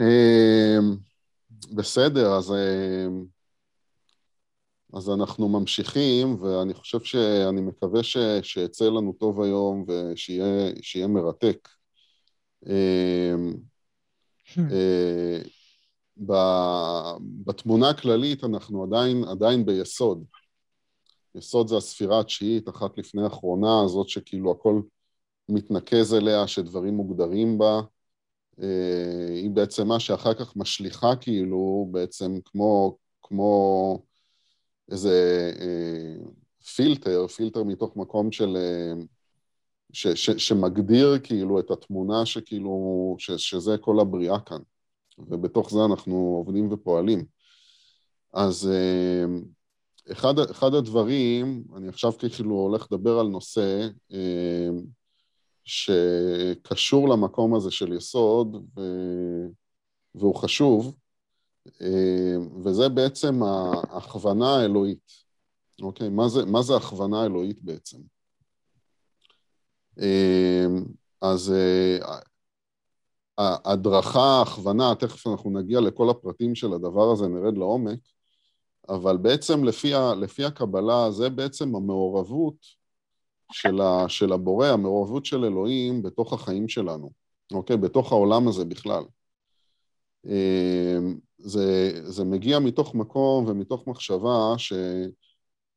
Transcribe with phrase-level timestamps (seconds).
[0.00, 0.96] אמ,
[1.76, 3.24] בסדר, אז, אמ,
[4.94, 11.68] אז אנחנו ממשיכים, ואני חושב שאני מקווה ש, שיצא לנו טוב היום ושיהיה מרתק.
[12.66, 13.54] אמ,
[14.46, 14.60] hmm.
[14.72, 15.40] אה,
[17.44, 20.24] בתמונה הכללית אנחנו עדיין, עדיין ביסוד.
[21.34, 24.80] יסוד זה הספירה התשיעית, אחת לפני האחרונה, זאת שכאילו הכל
[25.48, 27.80] מתנקז אליה, שדברים מוגדרים בה.
[28.62, 34.02] אה, היא בעצם מה שאחר כך משליכה כאילו, בעצם כמו, כמו
[34.90, 36.28] איזה אה,
[36.74, 38.56] פילטר, פילטר מתוך מקום של...
[38.56, 39.02] אה,
[39.92, 44.60] ש, ש, שמגדיר כאילו את התמונה שכאילו, ש, שזה כל הבריאה כאן.
[45.18, 47.24] ובתוך זה אנחנו עובדים ופועלים.
[48.32, 48.70] אז
[50.12, 53.88] אחד, אחד הדברים, אני עכשיו כאילו הולך לדבר על נושא
[55.68, 58.80] שקשור למקום הזה של יסוד, ו...
[60.14, 60.96] והוא חשוב,
[62.64, 65.12] וזה בעצם ההכוונה האלוהית.
[65.82, 66.08] אוקיי?
[66.08, 67.98] מה זה, מה זה הכוונה אלוהית בעצם?
[71.20, 71.54] אז
[73.38, 77.98] ההדרכה, ההכוונה, תכף אנחנו נגיע לכל הפרטים של הדבר הזה, נרד לעומק,
[78.88, 82.77] אבל בעצם לפי, לפי הקבלה זה בעצם המעורבות
[83.52, 87.10] של, ה, של הבורא, המעורבות של אלוהים בתוך החיים שלנו,
[87.52, 87.76] אוקיי?
[87.76, 89.04] בתוך העולם הזה בכלל.
[90.26, 94.72] אמ, זה, זה מגיע מתוך מקום ומתוך מחשבה ש,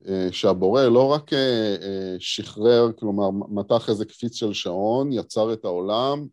[0.08, 5.66] אה, שהבורא לא רק אה, אה, שחרר, כלומר, מתח איזה קפיץ של שעון, יצר את
[5.66, 6.28] העולם,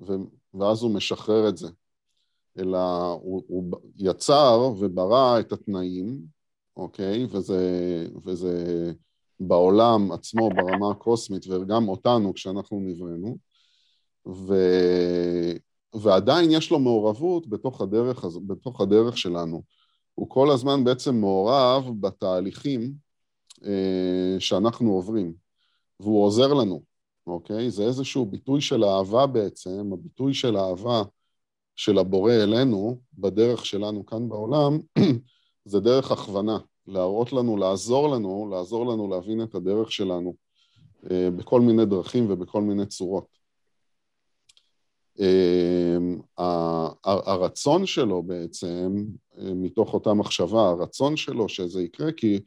[0.00, 0.12] ו,
[0.54, 1.68] ואז הוא משחרר את זה,
[2.58, 2.78] אלא
[3.22, 3.64] הוא, הוא
[3.96, 6.20] יצר וברא את התנאים,
[6.76, 7.26] אוקיי?
[7.30, 8.92] וזה, וזה
[9.40, 13.36] בעולם עצמו ברמה הקוסמית וגם אותנו כשאנחנו נבראנו,
[14.28, 14.54] ו...
[15.94, 19.62] ועדיין יש לו מעורבות בתוך הדרך, בתוך הדרך שלנו.
[20.14, 22.92] הוא כל הזמן בעצם מעורב בתהליכים
[23.64, 25.34] אה, שאנחנו עוברים,
[26.00, 26.82] והוא עוזר לנו,
[27.26, 27.70] אוקיי?
[27.70, 31.02] זה איזשהו ביטוי של אהבה בעצם, הביטוי של אהבה
[31.76, 34.78] של הבורא אלינו, בדרך שלנו כאן בעולם,
[35.64, 36.58] זה דרך הכוונה.
[36.86, 40.34] להראות לנו, לעזור לנו, לעזור לנו להבין את הדרך שלנו
[41.10, 43.26] אה, בכל מיני דרכים ובכל מיני צורות.
[45.20, 45.96] אה,
[47.04, 49.04] הרצון שלו בעצם,
[49.38, 52.40] אה, מתוך אותה מחשבה, הרצון שלו שזה יקרה, כי,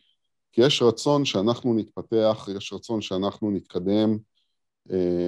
[0.52, 4.18] כי יש רצון שאנחנו נתפתח, יש רצון שאנחנו נתקדם,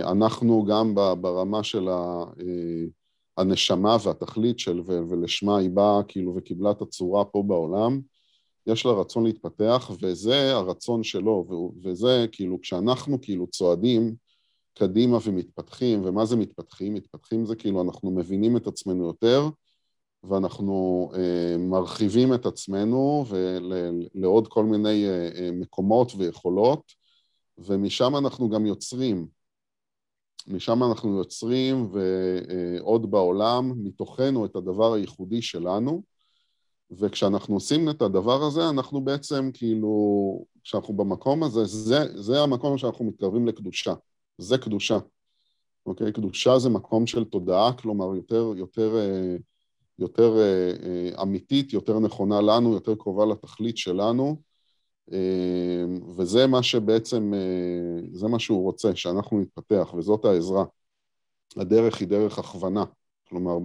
[0.03, 1.87] אנחנו גם ברמה של
[3.37, 8.01] הנשמה והתכלית של ולשמה היא באה כאילו וקיבלה את הצורה פה בעולם,
[8.71, 11.47] יש לה רצון להתפתח, וזה הרצון שלו,
[11.83, 14.15] וזה כאילו, כשאנחנו כאילו צועדים
[14.73, 16.93] קדימה ומתפתחים, ומה זה מתפתחים?
[16.93, 19.49] מתפתחים זה כאילו אנחנו מבינים את עצמנו יותר,
[20.23, 23.25] ואנחנו אה, מרחיבים את עצמנו
[24.15, 26.83] לעוד כל מיני אה, אה, מקומות ויכולות,
[27.57, 29.27] ומשם אנחנו גם יוצרים.
[30.47, 36.03] משם אנחנו יוצרים ועוד אה, בעולם, מתוכנו את הדבר הייחודי שלנו,
[36.91, 43.05] וכשאנחנו עושים את הדבר הזה, אנחנו בעצם כאילו, כשאנחנו במקום הזה, זה, זה המקום שאנחנו
[43.05, 43.93] מתקרבים לקדושה.
[44.37, 44.97] זה קדושה.
[45.85, 46.13] אוקיי?
[46.13, 49.35] קדושה זה מקום של תודעה, כלומר יותר, יותר, אה,
[49.99, 54.49] יותר אה, אה, אמיתית, יותר נכונה לנו, יותר קרובה לתכלית שלנו,
[56.17, 57.33] וזה מה שבעצם,
[58.11, 60.65] זה מה שהוא רוצה, שאנחנו נתפתח, וזאת העזרה.
[61.57, 62.83] הדרך היא דרך הכוונה,
[63.29, 63.57] כלומר,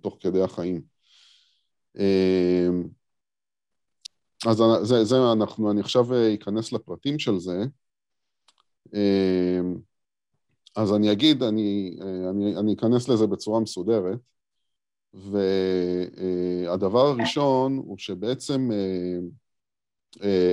[0.00, 0.82] תוך כדי החיים.
[1.98, 2.88] אמ,
[4.46, 7.64] אז זה, זה אנחנו, אני עכשיו אה, אכנס לפרטים של זה.
[8.94, 9.76] אמ,
[10.76, 14.18] אז אני אגיד, אני, אה, אני, אני אכנס לזה בצורה מסודרת,
[15.14, 18.70] והדבר הראשון הוא שבעצם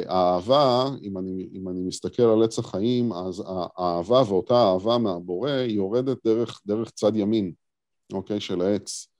[0.07, 3.43] האהבה, אם אני, אם אני מסתכל על עץ החיים, אז
[3.77, 7.53] האהבה ואותה אהבה מהבורא יורדת דרך, דרך צד ימין,
[8.13, 9.14] אוקיי, של העץ.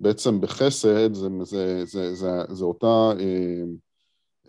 [0.00, 3.62] בעצם בחסד זה, זה, זה, זה, זה אותה אה,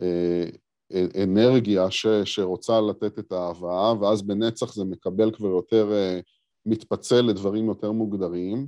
[0.01, 0.45] אה,
[0.93, 6.19] אה, אנרגיה ש, שרוצה לתת את האהבה, ואז בנצח זה מקבל כבר יותר, אה,
[6.65, 8.67] מתפצל לדברים יותר מוגדרים,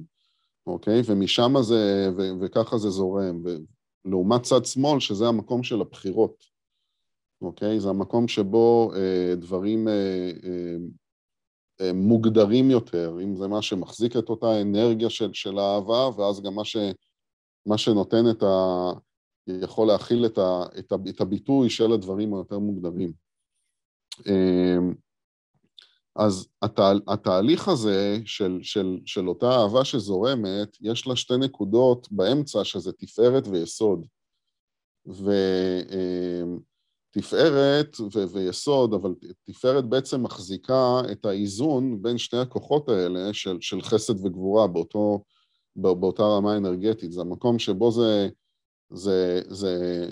[0.68, 1.02] אוקיי?
[1.06, 3.42] ומשם זה, ו, וככה זה זורם.
[4.06, 6.44] ולעומת צד שמאל, שזה המקום של הבחירות,
[7.42, 7.80] אוקיי?
[7.80, 10.76] זה המקום שבו אה, דברים אה, אה,
[11.94, 16.66] מוגדרים יותר, אם זה מה שמחזיק את אותה אנרגיה של, של האהבה, ואז גם מה,
[16.66, 16.78] ש,
[17.66, 18.92] מה שנותן את ה...
[19.48, 23.14] יכול להכיל את, ה, את, ה, את הביטוי של הדברים היותר מוגדרים.
[24.28, 24.94] אמ,
[26.16, 32.64] אז התה, התהליך הזה של, של, של אותה אהבה שזורמת, יש לה שתי נקודות באמצע,
[32.64, 34.06] שזה תפארת ויסוד.
[37.18, 43.82] ותפארת ו, ויסוד, אבל תפארת בעצם מחזיקה את האיזון בין שני הכוחות האלה של, של
[43.82, 45.24] חסד וגבורה באותו,
[45.76, 47.12] באותה רמה אנרגטית.
[47.12, 48.30] זה המקום שבו זה,
[48.90, 50.06] זה, זה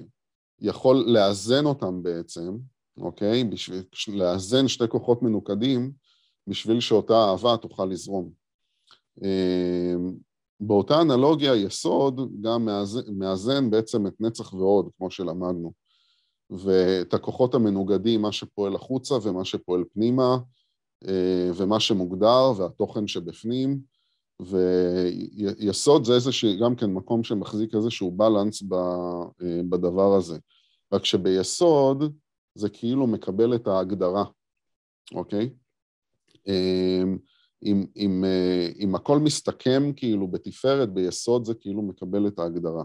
[0.62, 2.58] יכול לאזן אותם בעצם,
[2.98, 3.44] אוקיי?
[3.44, 5.92] בשביל לאזן שתי כוחות מנוקדים,
[6.48, 8.30] בשביל שאותה אהבה תוכל לזרום.
[9.24, 10.14] אמ,
[10.60, 15.83] באותה אנלוגיה, יסוד גם מאזן, מאזן בעצם את נצח ועוד, כמו שלמדנו.
[16.60, 20.38] ואת הכוחות המנוגדים, מה שפועל החוצה ומה שפועל פנימה,
[21.08, 23.80] אה, ומה שמוגדר והתוכן שבפנים,
[24.42, 30.38] ויסוד זה איזשהו, גם כן מקום שמחזיק איזשהו בלנס אה, בדבר הזה.
[30.94, 32.14] רק שביסוד
[32.56, 34.24] זה כאילו מקבל את ההגדרה,
[35.14, 35.50] אוקיי?
[36.48, 37.18] אמ,
[37.64, 42.84] אם, אם, אה, אם הכל מסתכם כאילו בתפארת, ביסוד זה כאילו מקבל את ההגדרה.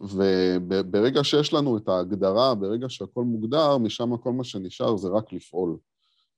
[0.00, 5.76] וברגע שיש לנו את ההגדרה, ברגע שהכל מוגדר, משם כל מה שנשאר זה רק לפעול,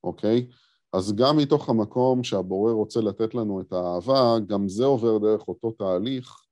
[0.04, 0.46] אוקיי?
[0.92, 5.70] אז גם מתוך המקום שהבורא רוצה לתת לנו את האהבה, גם זה עובר דרך אותו
[5.70, 6.42] תהליך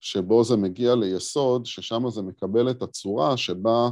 [0.00, 3.90] שבו זה מגיע ליסוד, ששם זה מקבל את הצורה שבה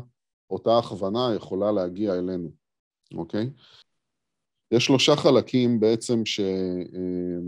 [0.50, 2.50] אותה הכוונה יכולה להגיע אלינו,
[3.14, 3.50] אוקיי?
[4.70, 6.40] יש שלושה חלקים בעצם ש...
[6.40, 7.38] אה,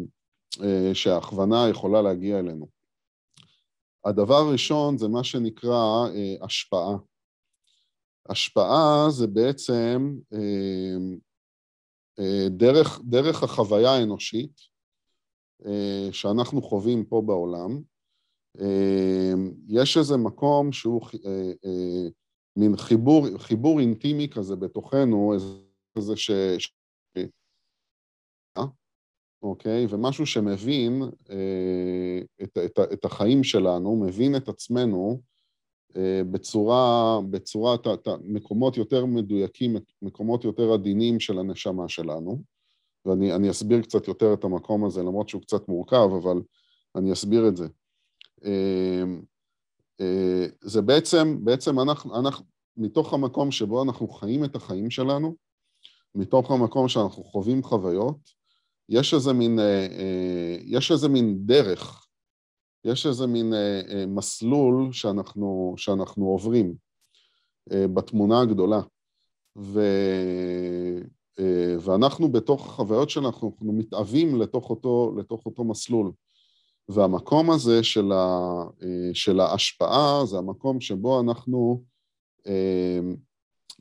[0.63, 2.76] אה, שההכוונה יכולה להגיע אלינו.
[4.07, 6.97] הדבר הראשון זה מה שנקרא אה, השפעה.
[8.29, 10.19] השפעה זה בעצם
[12.51, 14.61] דרך, דרך החוויה האנושית
[16.13, 17.81] שאנחנו חווים פה בעולם,
[18.61, 22.09] אמ, יש איזה מקום שהוא אה, אה,
[22.57, 25.33] מין חיבור, חיבור אינטימי כזה בתוכנו,
[25.97, 26.31] איזה ש...
[29.43, 29.87] אוקיי?
[29.91, 35.21] ומשהו שמבין אה, את, את, את החיים שלנו, מבין את עצמנו
[36.31, 42.43] בצורה, בצורה, את מקומות יותר מדויקים, מקומות יותר עדינים של הנשמה שלנו,
[43.05, 46.43] ואני אסביר קצת יותר את המקום הזה, למרות שהוא קצת מורכב, אבל
[46.97, 47.67] אני אסביר את זה.
[48.45, 49.23] אמ,
[50.01, 52.45] אה, זה בעצם, בעצם אנחנו, אנחנו,
[52.77, 55.35] מתוך המקום שבו אנחנו חיים את החיים שלנו,
[56.15, 58.19] מתוך המקום שאנחנו חווים חוויות,
[58.89, 62.07] יש איזה מין, אה, אה, יש איזה מין דרך,
[62.85, 63.53] יש איזה מין
[64.09, 66.75] מסלול שאנחנו, שאנחנו עוברים
[67.71, 68.81] בתמונה הגדולה.
[69.59, 69.81] ו,
[71.81, 76.13] ואנחנו בתוך החוויות שלנו, אנחנו מתאווים לתוך אותו, לתוך אותו מסלול.
[76.89, 81.83] והמקום הזה של, ה, אה, של ההשפעה זה המקום שבו אנחנו
[82.47, 83.01] אה,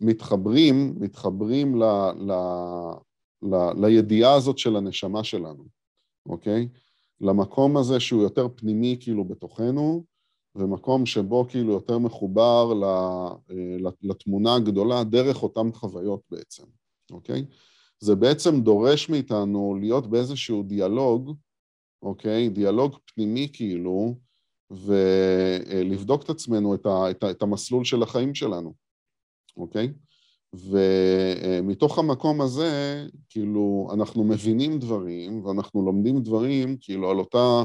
[0.01, 1.83] מתחברים, מתחברים ל,
[2.17, 2.33] ל,
[3.45, 5.63] ל, לידיעה הזאת של הנשמה שלנו,
[6.25, 6.67] אוקיי?
[7.21, 10.03] למקום הזה שהוא יותר פנימי כאילו בתוכנו,
[10.55, 13.29] ומקום שבו כאילו יותר מחובר אה,
[14.01, 16.63] לתמונה הגדולה דרך אותן חוויות בעצם,
[17.11, 17.45] אוקיי?
[17.99, 21.35] זה בעצם דורש מאיתנו להיות באיזשהו דיאלוג
[22.05, 22.49] אוקיי?
[22.49, 24.15] דיאלוג פנימי כאילו,
[24.71, 28.73] ולבדוק את עצמנו, את, ה, את, ה, את המסלול של החיים שלנו,
[29.57, 29.93] אוקיי?
[30.59, 37.63] ומתוך המקום הזה, כאילו, אנחנו מבינים דברים, ואנחנו לומדים דברים, כאילו, על אותה,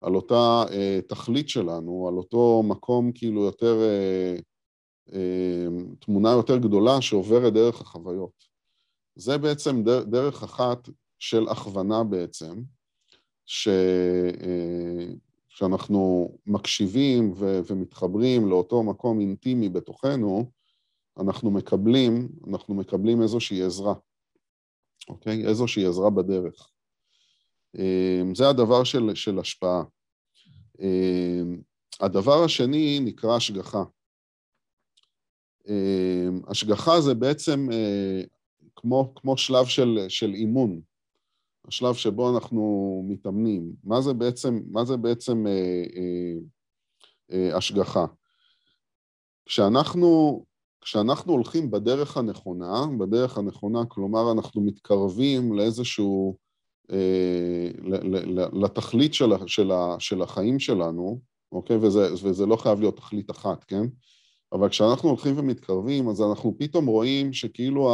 [0.00, 4.36] על אותה אה, תכלית שלנו, על אותו מקום, כאילו, יותר, אה,
[5.12, 5.66] אה,
[5.98, 8.44] תמונה יותר גדולה שעוברת דרך החוויות.
[9.16, 10.88] זה בעצם דרך אחת
[11.18, 12.62] של הכוונה בעצם,
[13.46, 13.68] ש...
[13.68, 15.14] אה,
[15.54, 17.60] שאנחנו מקשיבים ו...
[17.66, 20.50] ומתחברים לאותו מקום אינטימי בתוכנו,
[21.20, 23.94] אנחנו מקבלים, אנחנו מקבלים איזושהי עזרה,
[25.08, 25.46] אוקיי?
[25.46, 26.70] איזושהי עזרה בדרך.
[27.78, 29.82] אה, זה הדבר של, של השפעה.
[30.80, 31.40] אה,
[32.00, 33.84] הדבר השני נקרא השגחה.
[36.48, 37.68] השגחה זה בעצם
[38.76, 40.80] כמו, כמו שלב של, של אימון.
[41.68, 43.72] השלב שבו אנחנו מתאמנים.
[43.84, 46.34] מה זה בעצם, מה זה בעצם אה, אה,
[47.32, 48.04] אה, השגחה?
[49.46, 50.44] כשאנחנו,
[50.84, 56.36] כשאנחנו הולכים בדרך הנכונה, בדרך הנכונה, כלומר אנחנו מתקרבים לאיזשהו,
[56.90, 57.70] אה,
[58.52, 61.20] לתכלית של, של, של החיים שלנו,
[61.52, 61.76] אוקיי?
[61.76, 63.86] וזה, וזה לא חייב להיות תכלית אחת, כן?
[64.52, 67.90] אבל כשאנחנו הולכים ומתקרבים, אז אנחנו פתאום רואים שכאילו.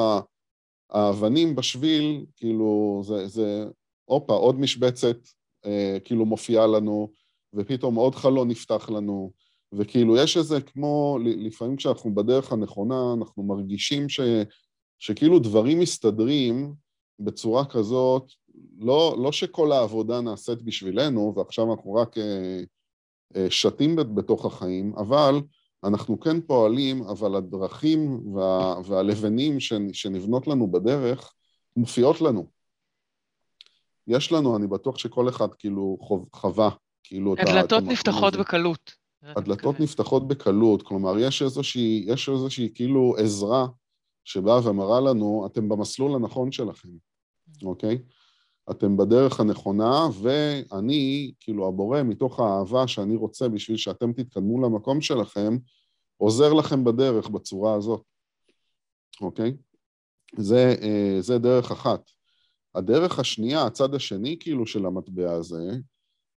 [0.91, 3.65] האבנים בשביל, כאילו, זה, זה,
[4.05, 5.17] הופה, עוד משבצת
[5.65, 7.11] אה, כאילו מופיעה לנו,
[7.55, 9.33] ופתאום עוד חלון נפתח לנו,
[9.73, 14.21] וכאילו יש איזה כמו, לפעמים כשאנחנו בדרך הנכונה, אנחנו מרגישים ש,
[14.99, 16.75] שכאילו דברים מסתדרים
[17.21, 18.33] בצורה כזאת,
[18.79, 22.61] לא, לא שכל העבודה נעשית בשבילנו, ועכשיו אנחנו רק אה,
[23.37, 25.41] אה, שתים בתוך החיים, אבל
[25.85, 29.57] אנחנו כן פועלים, אבל הדרכים וה, והלבנים
[29.93, 31.33] שנבנות לנו בדרך
[31.77, 32.47] מופיעות לנו.
[34.07, 35.99] יש לנו, אני בטוח שכל אחד כאילו
[36.33, 36.71] חווה,
[37.03, 37.35] כאילו...
[37.39, 39.00] הדלתות נפתחות בקלות.
[39.23, 43.67] הדלתות נפתחות בקלות, כלומר, יש איזושהי, יש איזושהי כאילו עזרה
[44.25, 47.67] שבאה ואמרה לנו, אתם במסלול הנכון שלכם, mm.
[47.67, 47.99] אוקיי?
[48.71, 55.57] אתם בדרך הנכונה, ואני, כאילו הבורא, מתוך האהבה שאני רוצה בשביל שאתם תתקדמו למקום שלכם,
[56.17, 58.03] עוזר לכם בדרך בצורה הזאת,
[59.21, 59.57] אוקיי?
[60.37, 62.11] זה, אה, זה דרך אחת.
[62.75, 65.73] הדרך השנייה, הצד השני כאילו של המטבע הזה,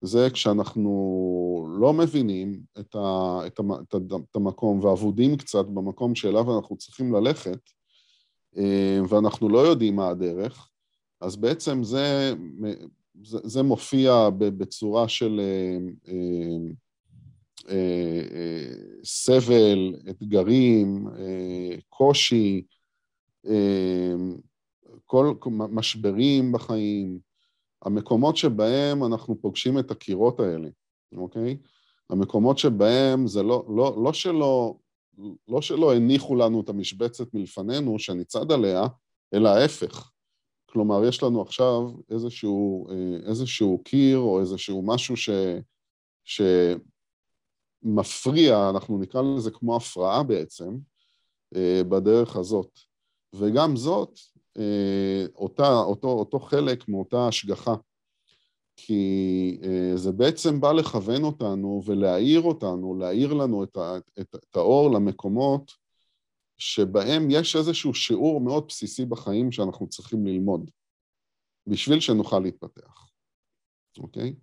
[0.05, 3.95] זה כשאנחנו לא מבינים את, ה, את, ה, את,
[4.29, 7.59] את המקום ואבודים קצת במקום שאליו אנחנו צריכים ללכת,
[8.57, 10.69] אה, ואנחנו לא יודעים מה הדרך,
[11.21, 12.33] אז בעצם זה,
[13.23, 15.41] זה, זה מופיע בצורה של
[16.07, 16.17] אה,
[17.69, 21.07] אה, סבל, אתגרים,
[21.89, 22.63] קושי,
[25.05, 27.19] כל משברים בחיים,
[27.85, 30.69] המקומות שבהם אנחנו פוגשים את הקירות האלה,
[31.15, 31.57] אוקיי?
[32.09, 34.75] המקומות שבהם זה לא, לא, לא שלא,
[35.47, 38.83] לא שלא הניחו לנו את המשבצת מלפנינו שנצעד עליה,
[39.33, 40.11] אלא ההפך.
[40.65, 45.29] כלומר, יש לנו עכשיו איזשהו, אה, איזשהו קיר או איזשהו משהו ש,
[47.83, 50.77] שמפריע, אנחנו נקרא לזה כמו הפרעה בעצם,
[51.55, 52.79] אה, בדרך הזאת.
[53.35, 54.19] וגם זאת
[55.35, 57.73] אותה, אותו, אותו חלק מאותה השגחה.
[58.75, 64.55] כי אה, זה בעצם בא לכוון אותנו ולהאיר אותנו, להאיר לנו את, ה, את, את
[64.55, 65.71] האור למקומות
[66.57, 70.71] שבהם יש איזשהו שיעור מאוד בסיסי בחיים שאנחנו צריכים ללמוד
[71.67, 73.07] בשביל שנוכל להתפתח,
[73.99, 74.35] אוקיי?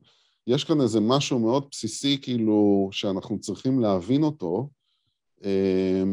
[0.47, 4.69] יש כאן איזה משהו מאוד בסיסי כאילו שאנחנו צריכים להבין אותו,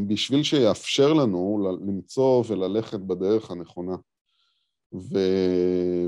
[0.07, 3.96] בשביל שיאפשר לנו למצוא וללכת בדרך הנכונה.
[4.93, 5.19] ו...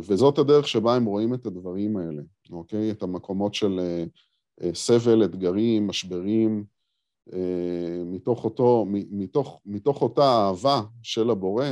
[0.01, 2.21] וזאת הדרך שבה הם רואים את הדברים האלה,
[2.51, 2.91] אוקיי?
[2.91, 4.03] את המקומות של אה,
[4.61, 6.63] אה, סבל, אתגרים, משברים,
[7.33, 11.65] אה, מתוך, אותו, מתוך, מתוך אותה אהבה של הבורא,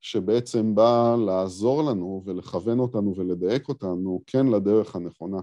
[0.00, 5.40] שבעצם בא לעזור לנו ולכוון אותנו ולדייק אותנו כן לדרך הנכונה,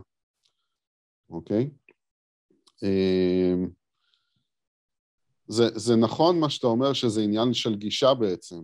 [1.30, 1.70] אוקיי?
[5.54, 8.62] זה, זה נכון מה שאתה אומר שזה עניין של גישה בעצם.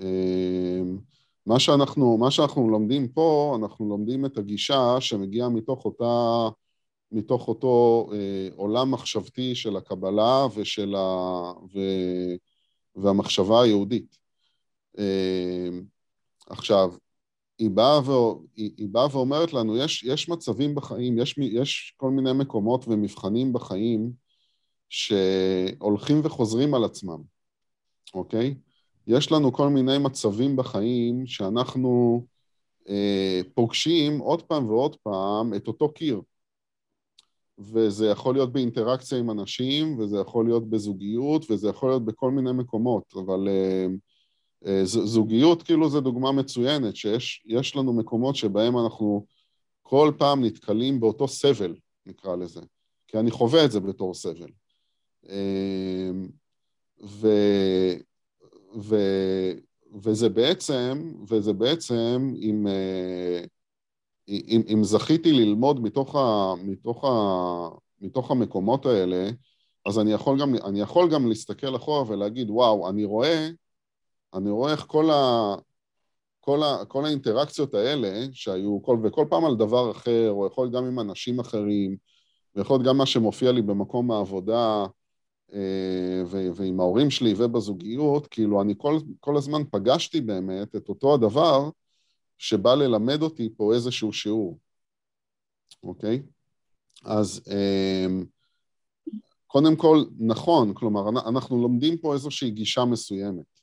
[0.00, 0.98] אמ,
[1.46, 6.48] מה שאנחנו, מה שאנחנו לומדים פה, אנחנו לומדים את הגישה שמגיעה מתוך אותה,
[7.12, 11.00] מתוך אותו אה, עולם מחשבתי של הקבלה ושל ה,
[11.74, 11.78] ו,
[12.96, 14.18] והמחשבה היהודית.
[14.98, 15.68] אה,
[16.46, 16.92] עכשיו,
[17.58, 18.12] היא באה, ו,
[18.56, 23.52] היא, היא באה ואומרת לנו, יש, יש מצבים בחיים, יש, יש כל מיני מקומות ומבחנים
[23.52, 24.12] בחיים
[24.90, 27.22] שהולכים וחוזרים על עצמם,
[28.14, 28.54] אוקיי?
[29.06, 32.24] יש לנו כל מיני מצבים בחיים שאנחנו
[32.88, 36.20] אה, פוגשים עוד פעם ועוד פעם את אותו קיר.
[37.58, 42.52] וזה יכול להיות באינטראקציה עם אנשים, וזה יכול להיות בזוגיות, וזה יכול להיות בכל מיני
[42.52, 43.86] מקומות, אבל אה,
[44.66, 49.26] אה, זוגיות כאילו זו דוגמה מצוינת, שיש לנו מקומות שבהם אנחנו
[49.82, 51.74] כל פעם נתקלים באותו סבל,
[52.06, 52.60] נקרא לזה,
[53.08, 54.50] כי אני חווה את זה בתור סבל.
[55.28, 56.28] אמ,
[57.02, 57.28] ו,
[58.78, 58.96] ו,
[60.02, 63.44] וזה בעצם, וזה בעצם, אם, אה,
[64.28, 67.08] אם, אם זכיתי ללמוד מתוך, ה, מתוך, ה,
[68.00, 69.30] מתוך המקומות האלה,
[69.86, 73.48] אז אני יכול, גם, אני יכול גם להסתכל אחורה ולהגיד, וואו, אני רואה,
[74.34, 75.54] אני רואה איך כל, ה,
[76.40, 80.74] כל, ה, כל האינטראקציות האלה שהיו, כל, וכל פעם על דבר אחר, או יכול להיות
[80.74, 81.96] גם עם אנשים אחרים,
[82.56, 84.86] ויכול להיות גם מה שמופיע לי במקום העבודה,
[85.54, 86.22] אה,
[86.54, 91.70] ועם ההורים שלי ובזוגיות, כאילו אני כל, כל הזמן פגשתי באמת את אותו הדבר
[92.38, 94.58] שבא ללמד אותי פה איזשהו שיעור,
[95.82, 96.22] אוקיי?
[97.04, 98.24] אז אמ,
[99.46, 103.60] קודם כל, נכון, כלומר, אנחנו לומדים פה איזושהי גישה מסוימת.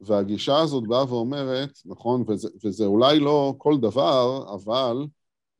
[0.00, 5.06] והגישה הזאת באה ואומרת, נכון, וזה, וזה אולי לא כל דבר, אבל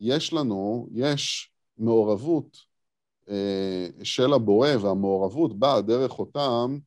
[0.00, 2.56] יש לנו, יש מעורבות
[4.02, 6.78] של הבורא והמעורבות באה דרך אותם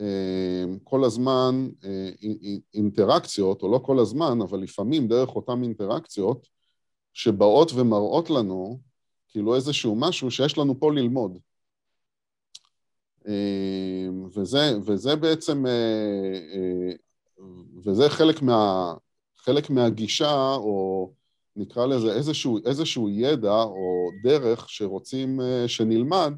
[0.00, 2.10] אה, כל הזמן אה,
[2.74, 6.48] אינטראקציות, או לא כל הזמן, אבל לפעמים דרך אותם אינטראקציות,
[7.12, 8.78] שבאות ומראות לנו
[9.28, 11.38] כאילו איזשהו משהו שיש לנו פה ללמוד.
[14.34, 15.64] וזה, וזה בעצם
[17.84, 18.94] וזה חלק, מה,
[19.36, 21.10] חלק מהגישה, או
[21.58, 26.32] נקרא לזה איזשהו, איזשהו ידע או דרך שרוצים אה, שנלמד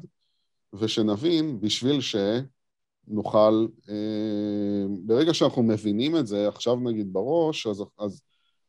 [0.73, 8.21] ושנבין בשביל שנוכל, אה, ברגע שאנחנו מבינים את זה עכשיו נגיד בראש, אז, אז,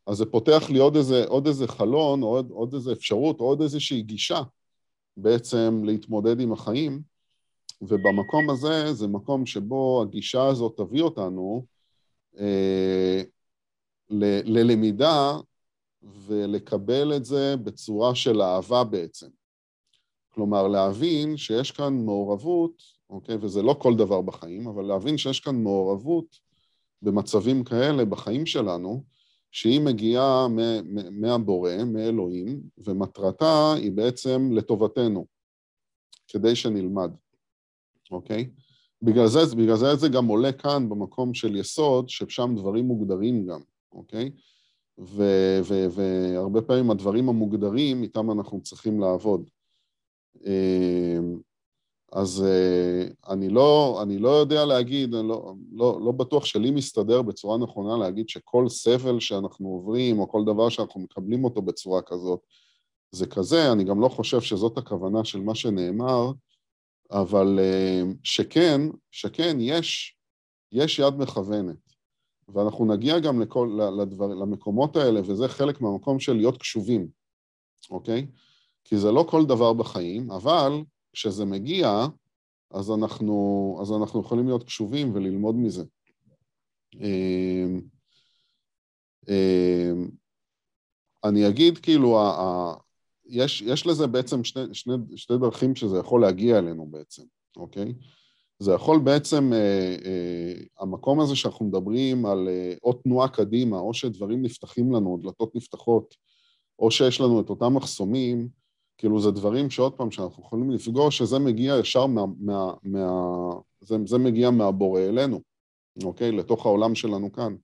[0.06, 4.02] אז זה פותח לי עוד איזה, עוד איזה חלון, עוד, עוד איזה אפשרות, עוד איזושהי
[4.02, 4.42] גישה
[5.16, 7.02] בעצם להתמודד עם החיים,
[7.82, 11.66] ובמקום הזה זה מקום שבו הגישה הזאת תביא אותנו
[12.38, 13.22] אה,
[14.10, 14.24] ל,
[14.58, 15.36] ללמידה
[16.02, 19.28] ולקבל את זה בצורה של אהבה בעצם.
[20.34, 25.62] כלומר, להבין שיש כאן מעורבות, אוקיי, וזה לא כל דבר בחיים, אבל להבין שיש כאן
[25.62, 26.38] מעורבות
[27.02, 29.04] במצבים כאלה בחיים שלנו,
[29.50, 30.46] שהיא מגיעה
[31.10, 35.26] מהבורא, מאלוהים, ומטרתה היא בעצם לטובתנו,
[36.28, 37.10] כדי שנלמד,
[38.10, 38.50] אוקיי?
[39.02, 43.60] בגלל זה, בגלל זה זה גם עולה כאן במקום של יסוד, ששם דברים מוגדרים גם,
[43.92, 44.30] אוקיי?
[44.98, 49.50] והרבה פעמים הדברים המוגדרים, איתם אנחנו צריכים לעבוד.
[50.46, 51.38] אמ,
[52.12, 57.22] אז אה, אני לא, אני לא יודע להגיד, אני לא, לא, לא בטוח שלי מסתדר
[57.22, 62.40] בצורה נכונה להגיד שכל סבל שאנחנו עוברים, או כל דבר שאנחנו מקבלים אותו בצורה כזאת,
[63.10, 66.32] זה כזה, אני גם לא חושב שזאת הכוונה של מה שנאמר,
[67.10, 68.80] אבל אה, שכן,
[69.10, 70.16] שכן, יש,
[70.72, 71.81] יש יד מכוונת.
[72.52, 77.08] ואנחנו נגיע גם לכל, לדבר, למקומות האלה, וזה חלק מהמקום של להיות קשובים,
[77.90, 78.26] אוקיי?
[78.84, 80.72] כי זה לא כל דבר בחיים, אבל
[81.12, 82.06] כשזה מגיע,
[82.70, 85.84] אז אנחנו, אז אנחנו יכולים להיות קשובים וללמוד מזה.
[86.94, 87.80] אמ,
[89.28, 90.08] אמ,
[91.24, 92.18] אני אגיד כאילו,
[93.26, 97.22] יש, יש לזה בעצם שני, שני, שתי דרכים שזה יכול להגיע אלינו בעצם,
[97.56, 97.94] אוקיי?
[98.62, 103.94] זה יכול בעצם, אה, אה, המקום הזה שאנחנו מדברים על אה, או תנועה קדימה, או
[103.94, 106.14] שדברים נפתחים לנו, דלתות נפתחות,
[106.78, 108.48] או שיש לנו את אותם מחסומים,
[108.98, 112.22] כאילו זה דברים שעוד פעם, שאנחנו יכולים לפגוש, שזה מגיע ישר מה...
[112.40, 113.10] מה, מה
[113.80, 115.40] זה, זה מגיע מהבורא אלינו,
[116.04, 116.32] אוקיי?
[116.32, 117.56] לתוך העולם שלנו כאן.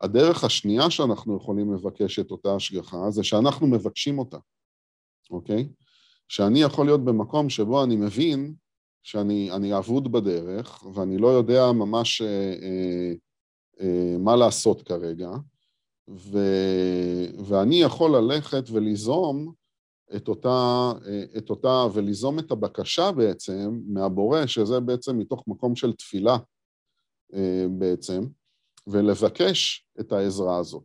[0.00, 4.38] הדרך השנייה שאנחנו יכולים לבקש את אותה השגחה, זה שאנחנו מבקשים אותה,
[5.30, 5.68] אוקיי?
[6.28, 8.54] שאני יכול להיות במקום שבו אני מבין
[9.04, 13.12] שאני אבוד בדרך, ואני לא יודע ממש אה, אה,
[13.80, 15.30] אה, מה לעשות כרגע,
[16.10, 16.38] ו,
[17.44, 19.52] ואני יכול ללכת וליזום
[20.16, 25.92] את אותה, אה, את אותה, וליזום את הבקשה בעצם מהבורא, שזה בעצם מתוך מקום של
[25.92, 26.36] תפילה
[27.34, 28.22] אה, בעצם,
[28.86, 30.84] ולבקש את העזרה הזאת.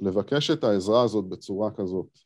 [0.00, 2.18] לבקש את העזרה הזאת בצורה כזאת.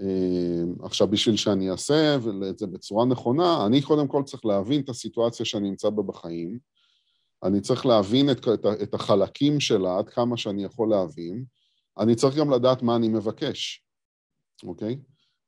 [0.00, 2.16] אה, עכשיו, בשביל שאני אעשה
[2.50, 6.58] את זה בצורה נכונה, אני קודם כל צריך להבין את הסיטואציה שאני נמצא בה בחיים,
[7.42, 11.44] אני צריך להבין את, את, את החלקים שלה עד כמה שאני יכול להבין,
[11.98, 13.84] אני צריך גם לדעת מה אני מבקש,
[14.64, 14.98] אוקיי?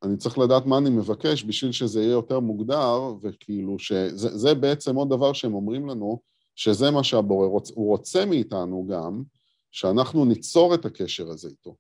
[0.03, 5.09] אני צריך לדעת מה אני מבקש בשביל שזה יהיה יותר מוגדר, וכאילו שזה בעצם עוד
[5.11, 6.21] דבר שהם אומרים לנו,
[6.57, 9.23] שזה מה שהבורא רוצה, הוא רוצה מאיתנו גם,
[9.71, 11.77] שאנחנו ניצור את הקשר הזה איתו.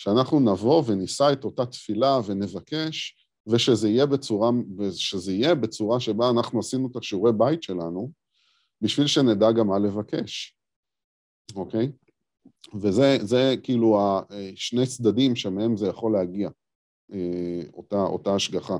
[0.00, 6.58] שאנחנו נבוא ונישא את אותה תפילה ונבקש, ושזה יהיה בצורה, ושזה יהיה בצורה שבה אנחנו
[6.58, 8.10] עשינו את השיעורי בית שלנו,
[8.80, 10.56] בשביל שנדע גם מה לבקש,
[11.56, 11.92] אוקיי?
[12.74, 13.98] וזה זה כאילו
[14.30, 16.48] השני צדדים שמהם זה יכול להגיע,
[17.12, 18.76] אה, אותה, אותה השגחה.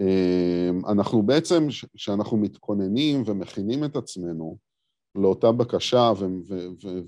[0.00, 4.58] אה, אנחנו בעצם, כשאנחנו מתכוננים ומכינים את עצמנו
[5.14, 6.12] לאותה בקשה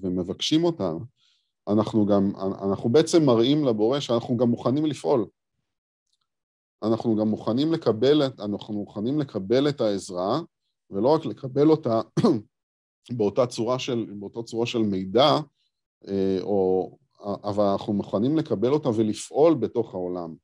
[0.03, 0.93] ומבקשים אותה,
[1.69, 5.27] אנחנו גם, אנחנו בעצם מראים לבורא שאנחנו גם מוכנים לפעול.
[6.83, 10.41] אנחנו גם מוכנים לקבל, אנחנו מוכנים לקבל את העזרה,
[10.91, 12.01] ולא רק לקבל אותה
[13.17, 15.31] באותה צורה של, באותה צורה של מידע,
[16.09, 20.35] אה, או, אבל אנחנו מוכנים לקבל אותה ולפעול בתוך העולם.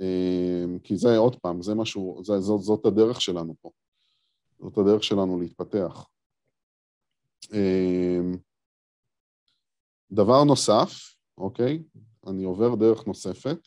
[0.00, 3.70] אה, כי זה, עוד פעם, זה משהו, זה, זאת, זאת הדרך שלנו פה.
[4.60, 6.06] זאת הדרך שלנו להתפתח.
[10.12, 11.82] דבר נוסף, אוקיי?
[12.26, 13.58] אני עובר דרך נוספת.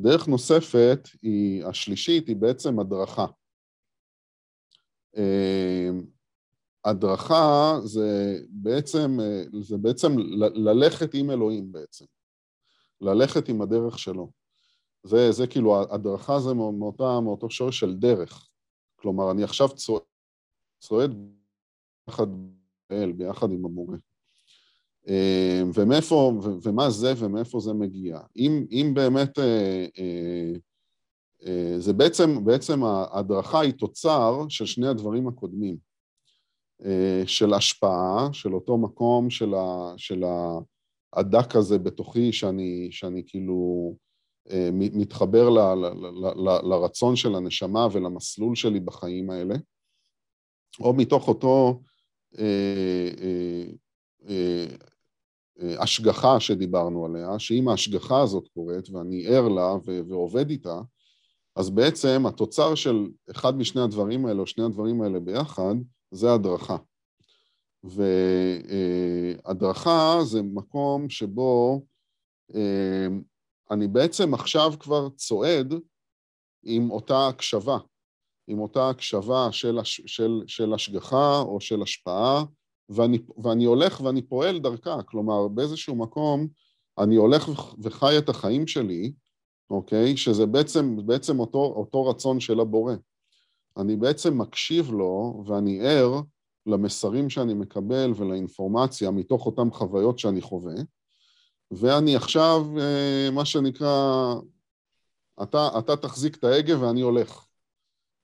[0.00, 3.26] דרך נוספת היא, השלישית, היא בעצם הדרכה.
[5.16, 5.88] אה,
[6.84, 9.18] הדרכה זה בעצם,
[9.60, 10.12] זה בעצם
[10.54, 12.04] ללכת עם אלוהים בעצם.
[13.00, 14.30] ללכת עם הדרך שלו.
[15.02, 18.48] זה, זה כאילו, הדרכה זה מאותה, מאותו שורש של דרך.
[18.96, 19.68] כלומר, אני עכשיו
[20.78, 21.14] צועד
[22.08, 22.26] ביחד
[23.16, 23.96] ביחד עם המורה.
[25.08, 28.20] אה, ומאיפה, ומה זה ומאיפה זה מגיע.
[28.36, 29.86] אם, אם באמת, אה,
[31.46, 35.88] אה, זה בעצם, בעצם ההדרכה היא תוצר של שני הדברים הקודמים.
[37.26, 40.24] של השפעה, של אותו מקום של, ה, של
[41.12, 43.94] הדק הזה בתוכי, שאני, שאני כאילו
[44.72, 49.54] מתחבר ל, ל, ל, ל, לרצון של הנשמה ולמסלול שלי בחיים האלה,
[50.80, 51.80] או מתוך אותו
[55.58, 60.80] השגחה שדיברנו עליה, שאם ההשגחה הזאת קורית ואני ער לה ו- ועובד איתה,
[61.56, 65.74] אז בעצם התוצר של אחד משני הדברים האלה, או שני הדברים האלה ביחד,
[66.10, 66.76] זה הדרכה.
[69.44, 71.82] והדרכה זה מקום שבו
[72.54, 73.06] אה,
[73.70, 75.74] אני בעצם עכשיו כבר צועד
[76.62, 77.78] עם אותה הקשבה,
[78.46, 82.44] עם אותה הקשבה של, של, של השגחה או של השפעה,
[82.88, 86.48] ואני, ואני הולך ואני פועל דרכה, כלומר באיזשהו מקום
[86.98, 87.48] אני הולך
[87.82, 89.12] וחי את החיים שלי,
[89.70, 90.16] אוקיי?
[90.16, 92.94] שזה בעצם, בעצם אותו, אותו רצון של הבורא.
[93.76, 96.20] אני בעצם מקשיב לו ואני ער
[96.66, 100.74] למסרים שאני מקבל ולאינפורמציה מתוך אותן חוויות שאני חווה,
[101.70, 104.34] ואני עכשיו, אה, מה שנקרא,
[105.42, 107.46] אתה, אתה תחזיק את ההגה ואני הולך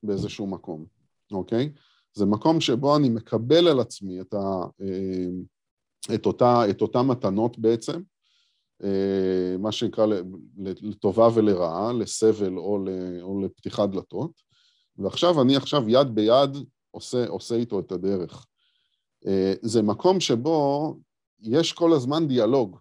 [0.02, 0.84] באיזשהו מקום,
[1.32, 1.72] אוקיי?
[2.14, 7.58] זה מקום שבו אני מקבל על עצמי את, ה, אה, את, אותה, את אותה מתנות
[7.58, 8.00] בעצם,
[8.84, 10.06] אה, מה שנקרא
[10.82, 12.78] לטובה ולרעה, לסבל או,
[13.22, 14.30] או לפתיחת דלתות,
[14.96, 16.56] ועכשיו אני עכשיו יד ביד
[16.90, 18.46] עושה, עושה איתו את הדרך.
[19.26, 20.96] אה, זה מקום שבו
[21.42, 22.78] יש כל הזמן דיאלוג.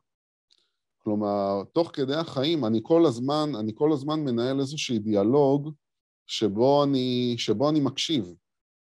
[0.97, 5.71] כלומר, תוך כדי החיים אני כל הזמן, אני כל הזמן מנהל איזשהו דיאלוג
[6.27, 8.33] שבו אני, שבו אני מקשיב,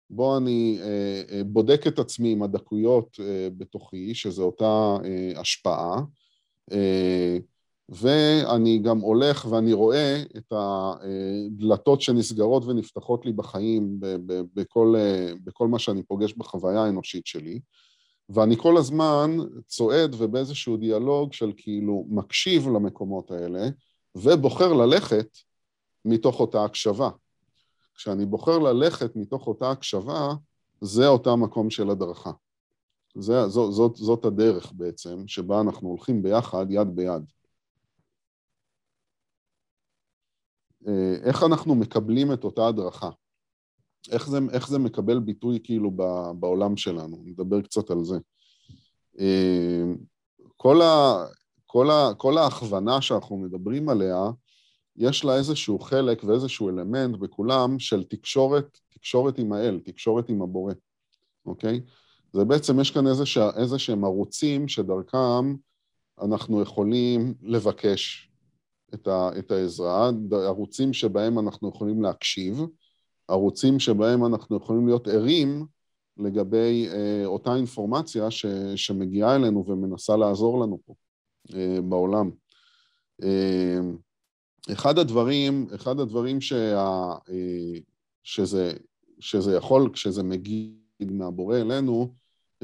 [0.10, 4.98] בו אני אה, אה, בודק את עצמי עם הדקויות אה, בתוכי, שזו אותה
[5.36, 6.02] השפעה,
[7.90, 13.98] ואני גם הולך ואני רואה את הדלתות שנסגרות ונפתחות לי בחיים
[14.54, 14.96] בכל,
[15.44, 17.60] בכל מה שאני פוגש בחוויה האנושית שלי,
[18.30, 23.70] ואני כל הזמן צועד ובאיזשהו דיאלוג של כאילו מקשיב למקומות האלה
[24.16, 25.28] ובוחר ללכת
[26.06, 27.10] מתוך אותה הקשבה.
[27.98, 30.34] כשאני בוחר ללכת מתוך אותה הקשבה,
[30.82, 32.32] זה אותה מקום של הדרכה.
[33.16, 37.24] זה, זאת, זאת, זאת הדרך בעצם, שבה אנחנו הולכים ביחד, יד ביד.
[40.88, 43.10] אה, איך אנחנו מקבלים את אותה הדרכה?
[44.12, 45.92] איך זה, איך זה מקבל ביטוי כאילו
[46.40, 47.22] בעולם שלנו?
[47.26, 48.18] נדבר קצת על זה.
[49.20, 49.84] אה,
[50.58, 51.26] כל, ה,
[51.66, 54.30] כל, ה, כל ההכוונה שאנחנו מדברים עליה,
[54.98, 60.74] יש לה איזשהו חלק ואיזשהו אלמנט בכולם של תקשורת, תקשורת עם האל, תקשורת עם הבורא,
[61.46, 61.82] אוקיי?
[62.34, 63.24] זה בעצם, יש כאן איזה,
[63.58, 65.56] איזה שהם ערוצים שדרכם
[66.22, 68.32] אנחנו יכולים לבקש
[68.94, 72.62] את, ה, את העזרה, ערוצים שבהם אנחנו יכולים להקשיב,
[73.28, 75.66] ערוצים שבהם אנחנו יכולים להיות ערים
[76.18, 80.94] לגבי אה, אותה אינפורמציה ש, שמגיעה אלינו ומנסה לעזור לנו פה
[81.54, 82.32] אה, בעולם.
[83.24, 83.80] אה,
[84.72, 86.76] אחד הדברים, אחד הדברים שה,
[87.30, 87.80] אה,
[88.24, 88.74] שזה,
[89.20, 90.68] שזה יכול, כשזה מגיע
[91.00, 92.14] מהבורא אלינו,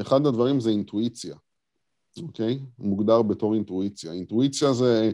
[0.01, 1.35] אחד הדברים זה אינטואיציה,
[2.21, 2.59] אוקיי?
[2.79, 4.11] מוגדר בתור אינטואיציה.
[4.11, 5.11] אינטואיציה זה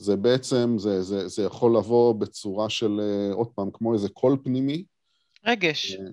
[0.00, 4.36] זה בעצם, זה, זה, זה יכול לבוא בצורה של, אה, עוד פעם, כמו איזה קול
[4.44, 4.84] פנימי.
[5.44, 5.92] רגש.
[5.94, 6.04] אה,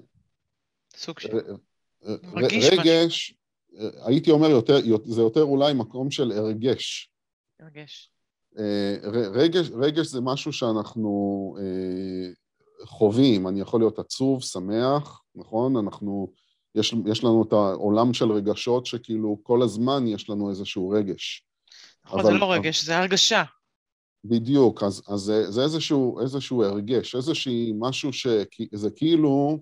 [0.95, 1.29] סוג של...
[2.35, 3.35] רגש, משהו.
[4.05, 4.75] הייתי אומר, יותר,
[5.05, 7.11] זה יותר אולי מקום של הרגש.
[7.59, 8.11] הרגש.
[9.33, 11.55] רגש, רגש זה משהו שאנחנו
[12.85, 15.77] חווים, אני יכול להיות עצוב, שמח, נכון?
[15.77, 16.31] אנחנו,
[16.75, 21.45] יש, יש לנו את העולם של רגשות שכאילו כל הזמן יש לנו איזשהו רגש.
[22.05, 23.43] נכון, אבל, זה לא רגש, זה הרגשה.
[24.23, 29.59] בדיוק, אז, אז זה, זה איזשהו, איזשהו הרגש, איזשהי משהו שזה כאילו,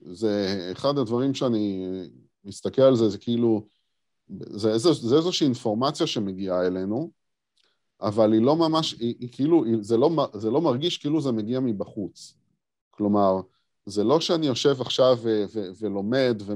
[0.00, 1.86] זה אחד הדברים שאני
[2.44, 3.66] מסתכל על זה, זה כאילו,
[4.40, 7.10] זה, איזו, זה איזושהי אינפורמציה שמגיעה אלינו,
[8.00, 11.32] אבל היא לא ממש, היא, היא כאילו, היא, זה, לא, זה לא מרגיש כאילו זה
[11.32, 12.34] מגיע מבחוץ.
[12.90, 13.40] כלומר,
[13.86, 16.52] זה לא שאני יושב עכשיו ו, ו, ולומד ו,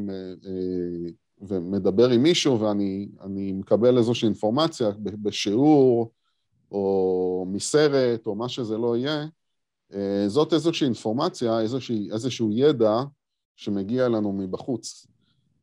[0.47, 6.11] אה, ומדבר עם מישהו ואני מקבל איזושהי אינפורמציה בשיעור,
[6.73, 9.27] או מסרט, או מה שזה לא יהיה,
[9.95, 13.03] אה, זאת איזושהי אינפורמציה, איזושהי, איזשהו ידע
[13.57, 15.07] שמגיע אלינו מבחוץ.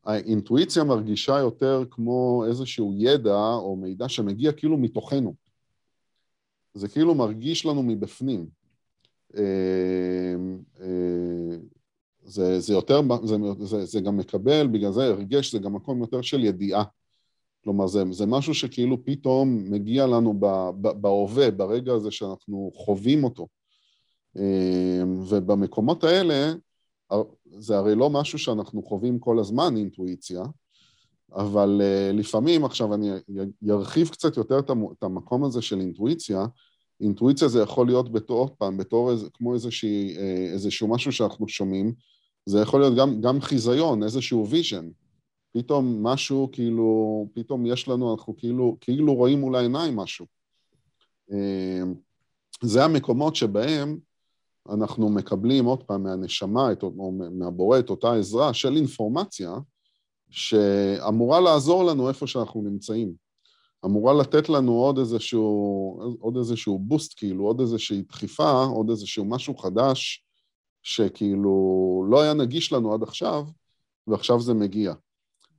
[0.04, 5.34] האינטואיציה מרגישה יותר כמו איזשהו ידע או מידע שמגיע כאילו מתוכנו.
[6.76, 8.46] זה כאילו מרגיש לנו מבפנים.
[9.36, 9.42] אה,
[10.80, 11.56] אה,
[12.22, 16.22] זה, זה יותר, זה, זה, זה גם מקבל, בגלל זה הרגש, זה גם מקום יותר
[16.22, 16.84] של ידיעה.
[17.64, 20.34] כלומר, זה, זה משהו שכאילו פתאום מגיע לנו
[20.80, 23.46] בהווה, ברגע הזה שאנחנו חווים אותו.
[24.36, 26.52] אמ, ובמקומות האלה,
[27.58, 30.42] זה הרי לא משהו שאנחנו חווים כל הזמן, אינטואיציה,
[31.32, 33.10] אבל uh, לפעמים, עכשיו אני
[33.70, 34.58] ארחיב קצת יותר
[34.98, 36.44] את המקום הזה של אינטואיציה,
[37.00, 41.48] אינטואיציה זה יכול להיות בתור, עוד פעם, בתור איזה, כמו איזושהי, אה, איזשהו משהו שאנחנו
[41.48, 41.94] שומעים,
[42.46, 44.88] זה יכול להיות גם, גם חיזיון, איזשהו vision.
[45.52, 50.26] פתאום משהו, כאילו, פתאום יש לנו, אנחנו כאילו, כאילו רואים מול העיניים משהו.
[51.32, 51.82] אה,
[52.62, 53.98] זה המקומות שבהם
[54.68, 59.54] אנחנו מקבלים עוד פעם מהנשמה, את, או מהבורא, את אותה עזרה של אינפורמציה,
[60.30, 63.25] שאמורה לעזור לנו איפה שאנחנו נמצאים.
[63.84, 69.56] אמורה לתת לנו עוד איזשהו, עוד איזשהו בוסט, כאילו, עוד איזושהי דחיפה, עוד איזשהו משהו
[69.56, 70.24] חדש,
[70.82, 73.44] שכאילו לא היה נגיש לנו עד עכשיו,
[74.06, 74.94] ועכשיו זה מגיע.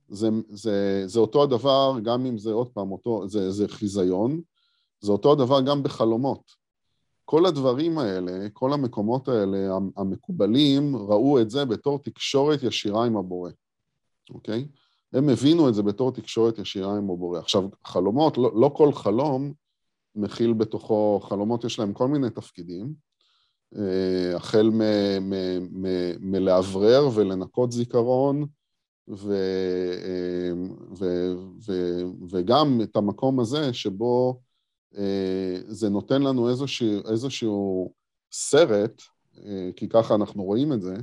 [0.08, 4.40] זה, זה, זה אותו הדבר, גם אם זה עוד פעם אותו, זה, זה חיזיון,
[5.00, 6.68] זה אותו הדבר גם בחלומות.
[7.24, 13.50] כל הדברים האלה, כל המקומות האלה, המקובלים, ראו את זה בתור תקשורת ישירה עם הבורא,
[14.30, 14.68] אוקיי?
[15.12, 17.38] הם הבינו את זה בתור תקשורת ישירה עם הבורא.
[17.38, 19.52] עכשיו, חלומות, לא, לא כל חלום
[20.14, 22.94] מכיל בתוכו, חלומות יש להם כל מיני תפקידים,
[23.76, 24.70] אה, החל
[26.20, 28.46] מלאוורר ולנקות זיכרון,
[29.08, 29.32] ו,
[30.04, 30.52] אה,
[30.98, 31.34] ו,
[31.66, 34.40] ו, וגם את המקום הזה שבו
[34.96, 37.92] אה, זה נותן לנו איזשהו, איזשהו
[38.32, 39.02] סרט,
[39.76, 40.96] כי ככה אנחנו רואים את זה,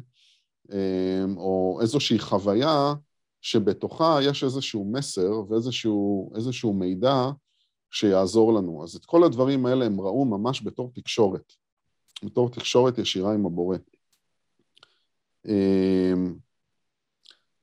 [1.37, 2.93] או איזושהי חוויה
[3.45, 7.29] שבתוכה יש איזשהו מסר ואיזשהו מידע
[7.91, 8.83] שיעזור לנו.
[8.83, 11.53] אז את כל הדברים האלה הם ראו ממש בתור תקשורת,
[12.23, 13.77] בתור תקשורת ישירה עם הבורא.
[15.45, 16.35] אמ,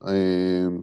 [0.04, 0.82] אמ,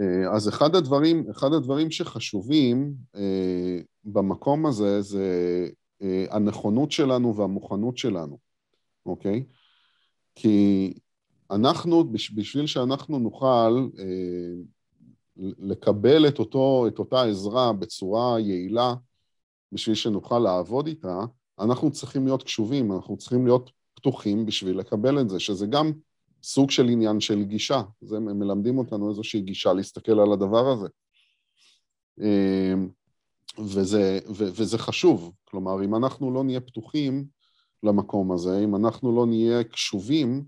[0.00, 5.68] אה, אז אחד הדברים, אחד הדברים שחשובים אה, במקום הזה זה
[6.02, 8.38] אה, הנכונות שלנו והמוכנות שלנו,
[9.06, 9.44] אוקיי?
[10.34, 10.92] כי
[11.50, 14.04] אנחנו, בשביל שאנחנו נוכל אה,
[15.58, 18.94] לקבל את, אותו, את אותה עזרה בצורה יעילה,
[19.72, 21.20] בשביל שנוכל לעבוד איתה,
[21.60, 25.92] אנחנו צריכים להיות קשובים, אנחנו צריכים להיות פתוחים בשביל לקבל את זה, שזה גם
[26.42, 27.82] סוג של עניין של גישה.
[28.00, 30.88] זה, הם מלמדים אותנו איזושהי גישה להסתכל על הדבר הזה.
[32.20, 32.74] אה,
[33.58, 37.24] וזה, ו, וזה חשוב, כלומר, אם אנחנו לא נהיה פתוחים
[37.82, 40.44] למקום הזה, אם אנחנו לא נהיה קשובים,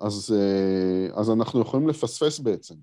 [0.00, 2.74] אז, אה, אז אנחנו יכולים לפספס בעצם.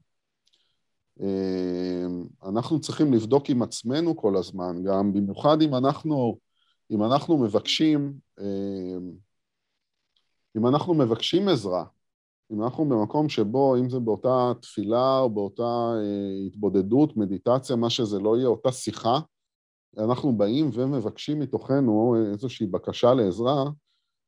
[1.21, 2.05] אה,
[2.49, 6.37] אנחנו צריכים לבדוק עם עצמנו כל הזמן, גם במיוחד אם אנחנו,
[6.91, 8.97] אם אנחנו מבקשים, אה,
[10.57, 11.85] אם אנחנו מבקשים עזרה,
[12.51, 15.93] אם אנחנו במקום שבו, אם זה באותה תפילה או באותה
[16.47, 19.19] התבודדות, מדיטציה, מה שזה לא יהיה, אותה שיחה,
[19.97, 23.63] אנחנו באים ומבקשים מתוכנו איזושהי בקשה לעזרה,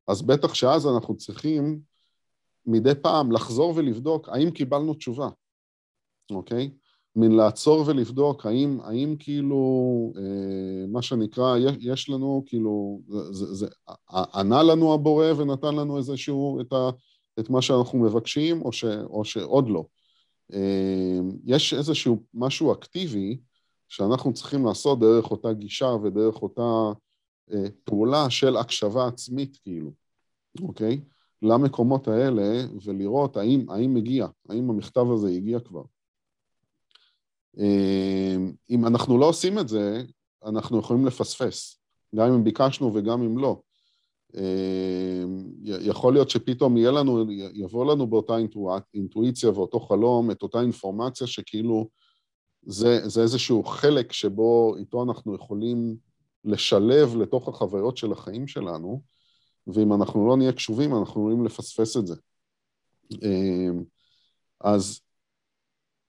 [0.08, 1.89] אז בטח שאז אנחנו צריכים
[2.70, 5.30] מדי פעם לחזור ולבדוק האם קיבלנו תשובה,
[6.32, 6.70] אוקיי?
[7.16, 13.02] מן לעצור ולבדוק האם, האם כאילו, אה, מה שנקרא, יש, יש לנו כאילו,
[13.32, 13.68] זה, זה,
[14.34, 16.90] ענה לנו הבורא ונתן לנו איזשהו, את, ה,
[17.40, 19.86] את מה שאנחנו מבקשים, או, ש, או שעוד לא.
[20.54, 23.40] אה, יש איזשהו משהו אקטיבי
[23.88, 27.00] שאנחנו צריכים לעשות דרך אותה גישה ודרך אותה
[27.54, 29.92] אה, פעולה של הקשבה עצמית, כאילו,
[30.62, 31.02] אוקיי?
[31.42, 35.84] למקומות האלה ולראות האם, האם מגיע, האם המכתב הזה הגיע כבר.
[37.58, 40.04] אמ, אם אנחנו לא עושים את זה,
[40.46, 41.82] אנחנו יכולים לפספס,
[42.16, 43.62] גם אם ביקשנו וגם אם לא.
[44.36, 48.34] אמ, יכול להיות שפתאום יהיה לנו, יבוא לנו באותה
[48.94, 51.88] אינטואיציה ואותו חלום את אותה אינפורמציה שכאילו
[52.62, 55.98] זה, זה איזשהו חלק שבו איתו אנחנו יכולים
[56.46, 59.02] לשלב לתוך החוויות של החיים שלנו,
[59.68, 62.16] ואם אנחנו לא נהיה קשובים, אנחנו יכולים לפספס את זה.
[63.12, 63.84] אמ,
[64.62, 65.00] אז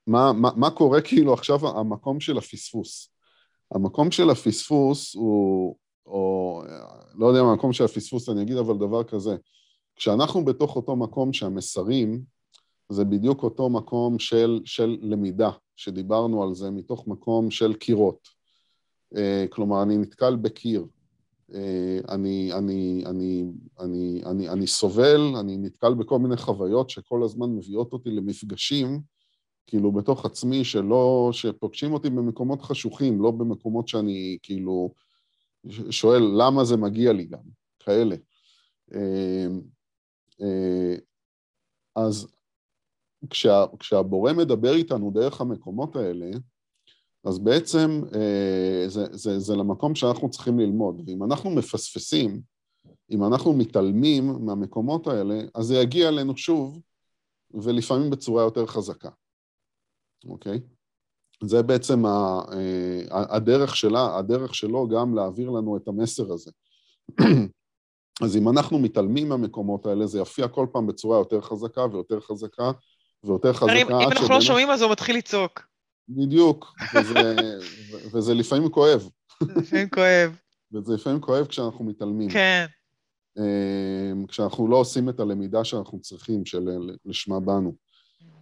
[0.06, 3.10] מה, מה, מה קורה כאילו עכשיו המקום של הפספוס?
[3.74, 6.62] המקום של הפספוס הוא, או
[7.14, 9.36] לא יודע מה המקום של הפספוס, אני אגיד אבל דבר כזה,
[9.96, 12.22] כשאנחנו בתוך אותו מקום שהמסרים,
[12.88, 18.28] זה בדיוק אותו מקום של, של למידה, שדיברנו על זה, מתוך מקום של קירות.
[19.16, 20.86] אה, כלומר, אני נתקל בקיר,
[22.08, 23.44] אני, אני, אני,
[23.80, 29.00] אני, אני, אני סובל, אני נתקל בכל מיני חוויות שכל הזמן מביאות אותי למפגשים,
[29.66, 34.94] כאילו בתוך עצמי, שלא, שפוגשים אותי במקומות חשוכים, לא במקומות שאני כאילו
[35.90, 37.42] שואל למה זה מגיע לי גם,
[37.78, 38.16] כאלה.
[41.96, 42.26] אז
[43.30, 46.30] כשה, כשהבורא מדבר איתנו דרך המקומות האלה,
[47.24, 52.40] אז בעצם אה, זה, זה, זה למקום שאנחנו צריכים ללמוד, ואם אנחנו מפספסים,
[53.10, 56.80] אם אנחנו מתעלמים מהמקומות האלה, אז זה יגיע אלינו שוב,
[57.54, 59.10] ולפעמים בצורה יותר חזקה,
[60.28, 60.60] אוקיי?
[61.44, 62.40] זה בעצם ה,
[63.10, 66.50] הדרך שלה, הדרך שלו גם להעביר לנו את המסר הזה.
[68.24, 72.70] אז אם אנחנו מתעלמים מהמקומות האלה, זה יופיע כל פעם בצורה יותר חזקה ויותר חזקה
[73.24, 73.72] ויותר חזקה.
[73.72, 74.28] אם אנחנו.
[74.28, 75.69] לא שומעים, אז הוא מתחיל לצעוק.
[76.10, 77.34] בדיוק, וזה,
[78.12, 79.08] וזה לפעמים כואב.
[79.56, 80.36] לפעמים כואב.
[80.72, 82.30] וזה לפעמים כואב כשאנחנו מתעלמים.
[82.30, 82.66] כן.
[83.38, 87.74] אמ, כשאנחנו לא עושים את הלמידה שאנחנו צריכים, שלשמה באנו.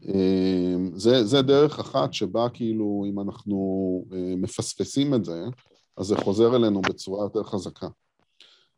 [0.03, 5.45] אמ, זה, זה דרך אחת שבה כאילו אם אנחנו אה, מפספסים את זה,
[5.97, 7.89] אז זה חוזר אלינו בצורה יותר חזקה.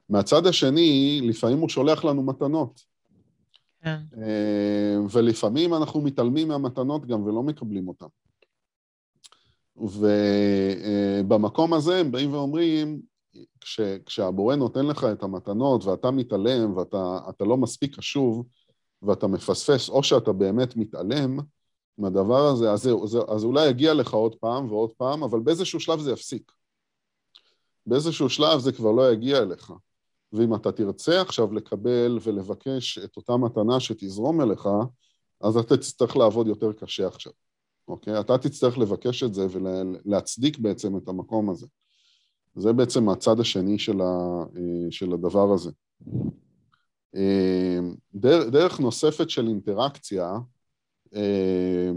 [0.09, 2.81] מהצד השני, לפעמים הוא שולח לנו מתנות.
[3.83, 3.97] כן.
[4.17, 8.07] אמ, ולפעמים אנחנו מתעלמים מהמתנות גם ולא מקבלים אותן.
[9.81, 13.01] ובמקום הזה הם באים ואומרים,
[13.61, 18.47] כש, כשהבורא נותן לך את המתנות ואתה מתעלם ואתה לא מספיק קשוב
[19.03, 21.39] ואתה מפספס, או שאתה באמת מתעלם
[21.99, 26.01] מהדבר הזה, אז, זה, אז אולי יגיע לך עוד פעם ועוד פעם, אבל באיזשהו שלב
[26.01, 26.53] זה יפסיק.
[27.87, 29.73] באיזשהו שלב זה כבר לא יגיע אליך.
[30.33, 34.69] ואם אתה תרצה עכשיו לקבל ולבקש את אותה מתנה שתזרום אליך,
[35.41, 37.33] אז אתה תצטרך לעבוד יותר קשה עכשיו,
[37.91, 38.21] אוקיי?
[38.21, 41.67] אתה תצטרך לבקש את זה ולהצדיק בעצם את המקום הזה.
[42.55, 45.71] זה בעצם הצד השני של, ה, אה, של הדבר הזה.
[47.17, 47.79] אה,
[48.51, 50.33] דרך נוספת של אינטראקציה
[51.15, 51.91] אה,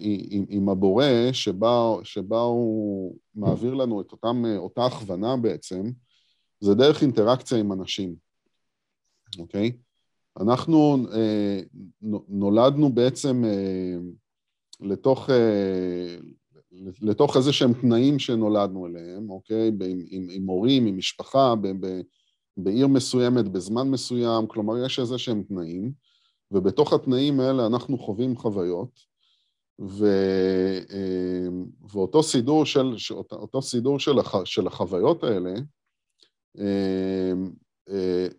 [0.00, 5.82] עם, עם הבורא, שבה, שבה הוא מעביר לנו את אותם, אותה הכוונה בעצם,
[6.60, 8.14] זה דרך אינטראקציה עם אנשים,
[9.38, 9.72] אוקיי?
[10.40, 11.06] אנחנו
[12.28, 13.44] נולדנו בעצם
[14.80, 15.30] לתוך,
[17.02, 19.68] לתוך איזה שהם תנאים שנולדנו אליהם, אוקיי?
[19.68, 22.00] עם, עם, עם הורים, עם משפחה, ב, ב,
[22.56, 25.92] בעיר מסוימת, בזמן מסוים, כלומר יש איזה שהם תנאים,
[26.50, 29.14] ובתוך התנאים האלה אנחנו חווים חוויות,
[29.80, 30.06] ו,
[30.90, 32.94] אמ, ואותו סידור של,
[33.32, 35.54] אותו סידור של, הח, של החוויות האלה,
[36.58, 37.32] אה,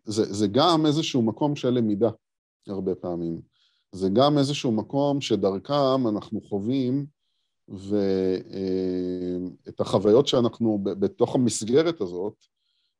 [0.06, 2.10] זה, זה גם איזשהו מקום של למידה,
[2.68, 3.42] הרבה פעמים.
[3.96, 7.06] זה גם איזשהו מקום שדרכם אנחנו חווים
[7.68, 7.90] ואת
[9.80, 12.34] החוויות שאנחנו בתוך המסגרת הזאת,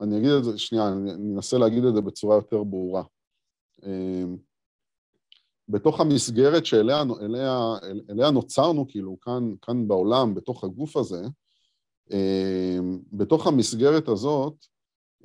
[0.02, 3.04] אני אגיד את זה, שנייה, אני אנסה להגיד את זה בצורה יותר ברורה.
[3.86, 4.38] אמ,
[5.70, 7.74] בתוך המסגרת שאליה אליה,
[8.10, 11.24] אליה נוצרנו, כאילו, כאן, כאן בעולם, בתוך הגוף הזה,
[12.12, 14.66] אמ, בתוך המסגרת הזאת,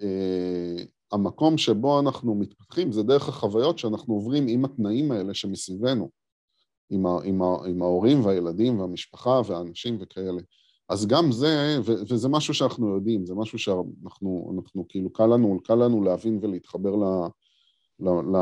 [0.02, 6.10] אה, המקום שבו אנחנו מתפתחים זה דרך החוויות שאנחנו עוברים עם התנאים האלה שמסביבנו.
[6.90, 10.40] עם, ה, עם, ה, עם ההורים והילדים והמשפחה והאנשים וכאלה.
[10.88, 15.60] אז גם זה, ו, וזה משהו שאנחנו יודעים, זה משהו שאנחנו, אנחנו, כאילו, קל לנו,
[15.64, 17.04] קל לנו להבין ולהתחבר ל,
[18.00, 18.36] ל, ל,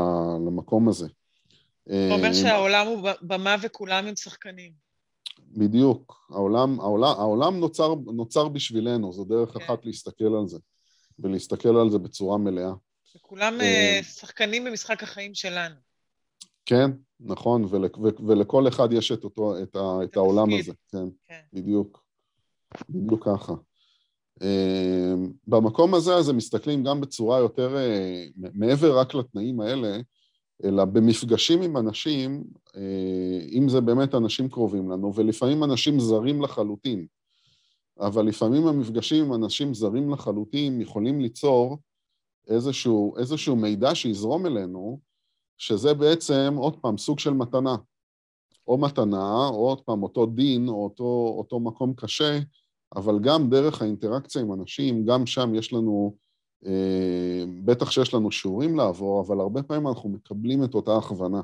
[0.47, 1.07] למקום הזה.
[1.83, 4.71] אתה אומר אה, שהעולם הוא במה וכולם הם שחקנים.
[5.47, 6.15] בדיוק.
[6.29, 9.63] העולם, העולם, העולם נוצר, נוצר בשבילנו, זו דרך כן.
[9.63, 10.57] אחת להסתכל על זה,
[11.23, 12.71] ולהסתכל על זה בצורה מלאה.
[13.15, 15.75] וכולם אה, שחקנים במשחק החיים שלנו.
[16.65, 17.89] כן, נכון, ול,
[18.27, 22.03] ולכל אחד יש את, אותו, את, ה, את העולם הזה, כן, כן, בדיוק,
[22.89, 23.53] בדיוק ככה.
[24.39, 24.43] Uh,
[25.47, 27.77] במקום הזה, אז הם מסתכלים גם בצורה יותר,
[28.35, 29.97] מעבר רק לתנאים האלה,
[30.63, 32.43] אלא במפגשים עם אנשים,
[33.51, 37.07] אם זה באמת אנשים קרובים לנו, ולפעמים אנשים זרים לחלוטין,
[37.99, 41.77] אבל לפעמים המפגשים עם אנשים זרים לחלוטין יכולים ליצור
[42.47, 44.99] איזשהו, איזשהו מידע שיזרום אלינו,
[45.57, 47.75] שזה בעצם, עוד פעם, סוג של מתנה.
[48.67, 52.39] או מתנה, או עוד פעם, אותו דין, או אותו, אותו מקום קשה,
[52.95, 56.15] אבל גם דרך האינטראקציה עם אנשים, גם שם יש לנו,
[56.65, 61.41] אה, בטח שיש לנו שיעורים לעבור, אבל הרבה פעמים אנחנו מקבלים את אותה הכוונה.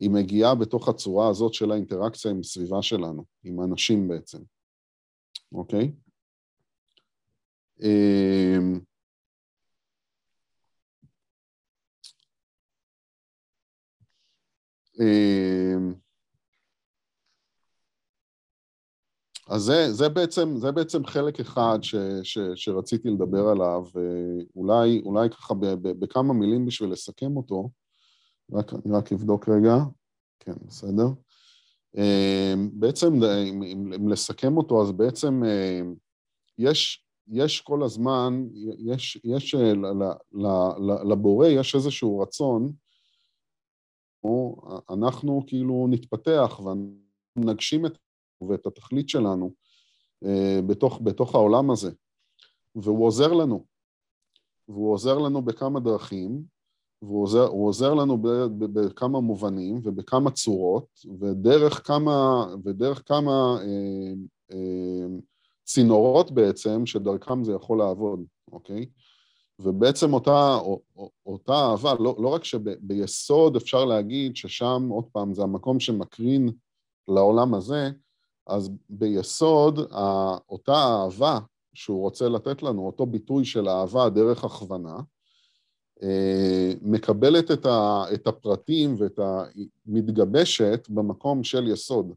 [0.00, 4.38] היא מגיעה בתוך הצורה הזאת של האינטראקציה עם הסביבה שלנו, עם האנשים בעצם,
[5.54, 5.92] אוקיי?
[7.82, 8.58] אה,
[15.00, 15.94] אמ,
[19.48, 25.30] אז זה, זה, בעצם, זה בעצם חלק אחד ש, ש, שרציתי לדבר עליו, ואולי אולי
[25.30, 27.70] ככה ב, ב, בכמה מילים בשביל לסכם אותו,
[28.52, 29.74] רק, אני רק אבדוק רגע,
[30.40, 31.06] כן, בסדר.
[31.96, 33.62] אמ, בעצם, אם,
[33.92, 35.94] אם לסכם אותו, אז בעצם אמ,
[36.58, 38.44] יש, יש כל הזמן,
[38.78, 39.54] יש, יש
[41.04, 42.72] לבורא יש איזשהו רצון
[44.90, 46.60] אנחנו כאילו נתפתח
[47.36, 47.98] ונגשים את,
[48.48, 49.52] ואת התכלית שלנו
[50.24, 51.90] אה, בתוך, בתוך העולם הזה,
[52.74, 53.64] והוא עוזר לנו.
[54.68, 56.44] והוא עוזר לנו בכמה דרכים,
[57.02, 58.18] והוא עוזר, עוזר לנו
[58.58, 60.86] בכמה מובנים ובכמה צורות,
[61.20, 64.12] ודרך כמה, ודרך כמה אה,
[64.52, 65.06] אה,
[65.64, 68.86] צינורות בעצם, שדרכם זה יכול לעבוד, אוקיי?
[69.58, 70.58] ובעצם אותה,
[71.26, 76.50] אותה אהבה, לא, לא רק שביסוד אפשר להגיד ששם, עוד פעם, זה המקום שמקרין
[77.08, 77.90] לעולם הזה,
[78.46, 79.78] אז ביסוד
[80.48, 81.38] אותה אהבה
[81.74, 84.96] שהוא רוצה לתת לנו, אותו ביטוי של אהבה דרך הכוונה,
[86.82, 89.18] מקבלת את, ה, את הפרטים ואת
[89.86, 92.12] המתגבשת במקום של יסוד.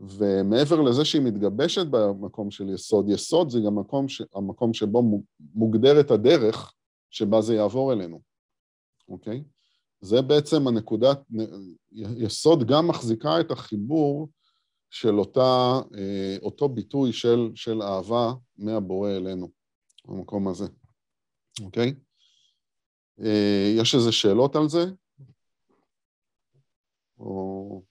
[0.00, 5.22] ומעבר לזה שהיא מתגבשת במקום של יסוד, יסוד זה גם המקום, ש, המקום שבו
[5.54, 6.74] מוגדרת הדרך
[7.10, 8.20] שבה זה יעבור אלינו,
[9.08, 9.44] אוקיי?
[10.00, 11.20] זה בעצם הנקודת,
[11.92, 14.28] יסוד גם מחזיקה את החיבור
[14.90, 19.48] של אותה, אה, אותו ביטוי של, של אהבה מהבורא אלינו,
[20.04, 20.66] במקום הזה,
[21.64, 21.94] אוקיי?
[23.20, 24.84] אה, יש איזה שאלות על זה?
[27.18, 27.82] או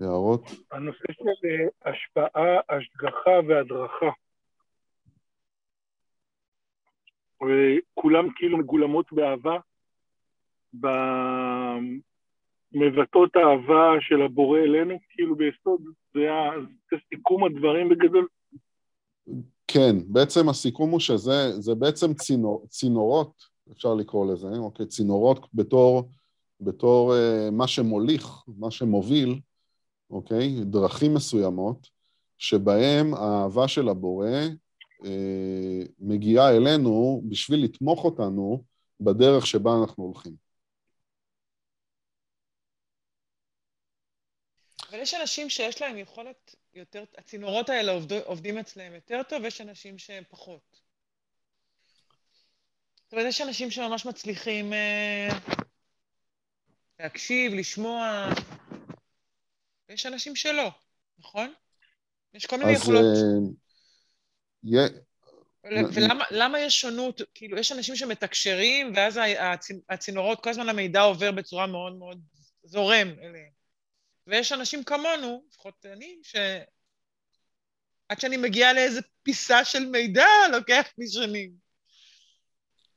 [0.00, 0.42] הערות?
[0.72, 4.10] הנושא של אה, השפעה, השגחה והדרכה.
[7.42, 9.58] וכולם כאילו מגולמות באהבה,
[12.72, 15.82] מבטאות האהבה של הבורא אלינו, כאילו ביסוד,
[16.14, 16.50] זה, היה,
[16.90, 18.26] זה סיכום הדברים בגדול.
[19.66, 23.32] כן, בעצם הסיכום הוא שזה בעצם צינור, צינורות,
[23.72, 24.86] אפשר לקרוא לזה, אוקיי?
[24.86, 26.10] צינורות בתור,
[26.60, 29.40] בתור uh, מה שמוליך, מה שמוביל,
[30.10, 30.64] אוקיי?
[30.64, 31.88] דרכים מסוימות,
[32.38, 34.28] שבהם האהבה של הבורא
[35.02, 35.06] uh,
[35.98, 38.64] מגיעה אלינו בשביל לתמוך אותנו
[39.00, 40.48] בדרך שבה אנחנו הולכים.
[44.90, 49.60] אבל יש אנשים שיש להם יכולת יותר, הצינורות האלה עובד, עובדים אצלם יותר טוב, ויש
[49.60, 50.87] אנשים שהם פחות.
[53.08, 55.28] זאת אומרת, יש אנשים שממש מצליחים אה,
[57.00, 58.28] להקשיב, לשמוע,
[59.88, 60.70] ויש אנשים שלא,
[61.18, 61.52] נכון?
[62.34, 63.04] יש כל מיני יכולות...
[63.04, 64.70] Uh,
[66.30, 67.20] ולמה יש שונות?
[67.34, 69.20] כאילו, יש אנשים שמתקשרים, ואז
[69.88, 72.20] הצינורות, כל הזמן המידע עובר בצורה מאוד מאוד
[72.64, 73.50] זורם אליהם.
[74.26, 76.60] ויש אנשים כמונו, לפחות אני, שעד
[78.20, 81.67] שאני מגיעה לאיזה פיסה של מידע, לוקח לי שנים.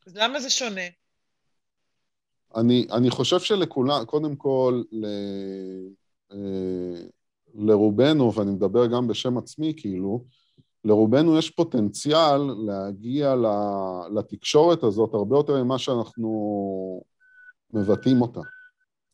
[0.08, 0.82] אז למה זה שונה?
[2.56, 5.06] אני, אני חושב שלכולם, קודם כל, ל,
[6.32, 7.02] אה,
[7.56, 10.26] לרובנו, ואני מדבר גם בשם עצמי, כאילו,
[10.84, 13.36] לרובנו יש פוטנציאל להגיע
[14.16, 17.04] לתקשורת הזאת הרבה יותר ממה שאנחנו
[17.74, 18.42] מבטאים אותה.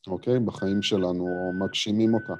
[0.07, 0.39] אוקיי?
[0.39, 2.33] בחיים שלנו, או מגשימים אותה.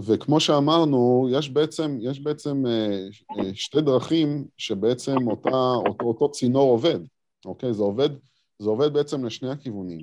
[0.00, 3.06] אה, וכמו שאמרנו, יש בעצם, יש בעצם אה,
[3.38, 7.00] אה, שתי דרכים שבעצם אותה, אותו, אותו צינור עובד,
[7.44, 7.74] אוקיי?
[7.74, 8.10] זה עובד,
[8.58, 10.00] זה עובד בעצם לשני הכיוונים.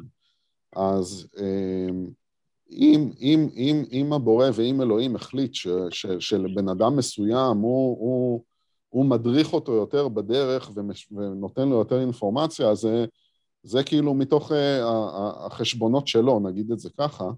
[0.75, 2.07] אז אמ,
[2.71, 8.43] אם, אם, אם, אם הבורא ואם אלוהים החליט ש, ש, שלבן אדם מסוים הוא, הוא
[8.89, 11.07] הוא מדריך אותו יותר בדרך ומש...
[11.11, 13.05] ונותן לו יותר אינפורמציה, אז זה,
[13.63, 14.55] זה כאילו מתוך uh,
[15.45, 17.29] החשבונות שלו, נגיד את זה ככה,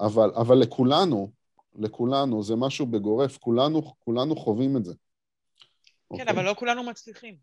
[0.00, 1.30] אבל, אבל לכולנו,
[1.74, 4.94] לכולנו, זה משהו בגורף, כולנו, כולנו חווים את זה.
[6.16, 6.30] כן, okay?
[6.30, 7.36] אבל לא כולנו מצליחים.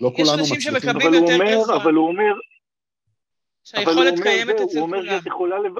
[0.00, 0.58] לא כולנו מצליחים.
[0.58, 1.82] יש אנשים שמקבלים יותר עזרה.
[1.82, 2.34] אבל הוא אומר...
[3.64, 4.78] שהיכולת קיימת אצל כולם.
[4.78, 5.72] הוא אומר שאת יכולה לב...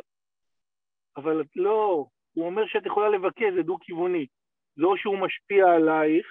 [1.17, 4.27] אבל לא, הוא אומר שאת יכולה לבקש, זה דו-כיווני.
[4.77, 6.27] זה או שהוא משפיע עלייך,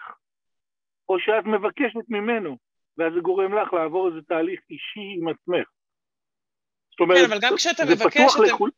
[1.09, 2.57] או שאת מבקשת ממנו,
[2.97, 5.67] ואז זה גורם לך לעבור איזה תהליך אישי עם עצמך.
[6.91, 8.43] זאת אומרת, כן, אבל גם כשאתה מבקש, אתה...
[8.43, 8.71] לכול...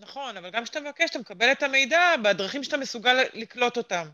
[0.00, 4.08] נכון, אבל גם כשאתה מבקש, אתה מקבל את המידע בדרכים שאתה מסוגל לקלוט אותם.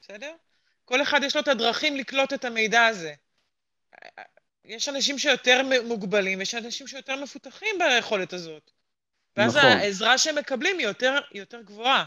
[0.00, 0.32] בסדר?
[0.84, 3.14] כל אחד יש לו את הדרכים לקלוט את המידע הזה.
[4.64, 8.70] יש אנשים שיותר מוגבלים, יש אנשים שיותר מפותחים ביכולת הזאת.
[9.36, 9.70] ואז נכון.
[9.70, 12.04] העזרה שהם מקבלים היא יותר, יותר גבוהה.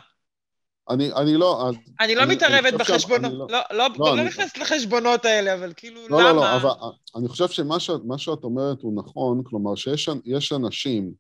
[0.89, 1.71] אני, אני לא...
[1.99, 5.73] אני לא אני, מתערבת אני בחשבונות, לא, לא, לא, לא, לא נכנסת לחשבונות האלה, אבל
[5.77, 6.31] כאילו, לא, למה?
[6.31, 6.69] לא, לא, אבל
[7.15, 11.13] אני חושב שמה ש, שאת אומרת הוא נכון, כלומר שיש אנשים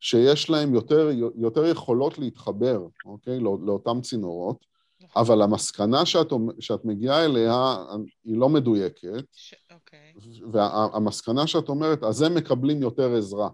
[0.00, 4.66] שיש להם יותר, יותר יכולות להתחבר, אוקיי, לא, לאותם צינורות,
[5.00, 5.22] נכון.
[5.22, 7.76] אבל המסקנה שאת, שאת מגיעה אליה
[8.24, 9.54] היא לא מדויקת, ש...
[9.72, 10.12] אוקיי.
[10.52, 13.48] והמסקנה שאת אומרת, אז הם מקבלים יותר עזרה.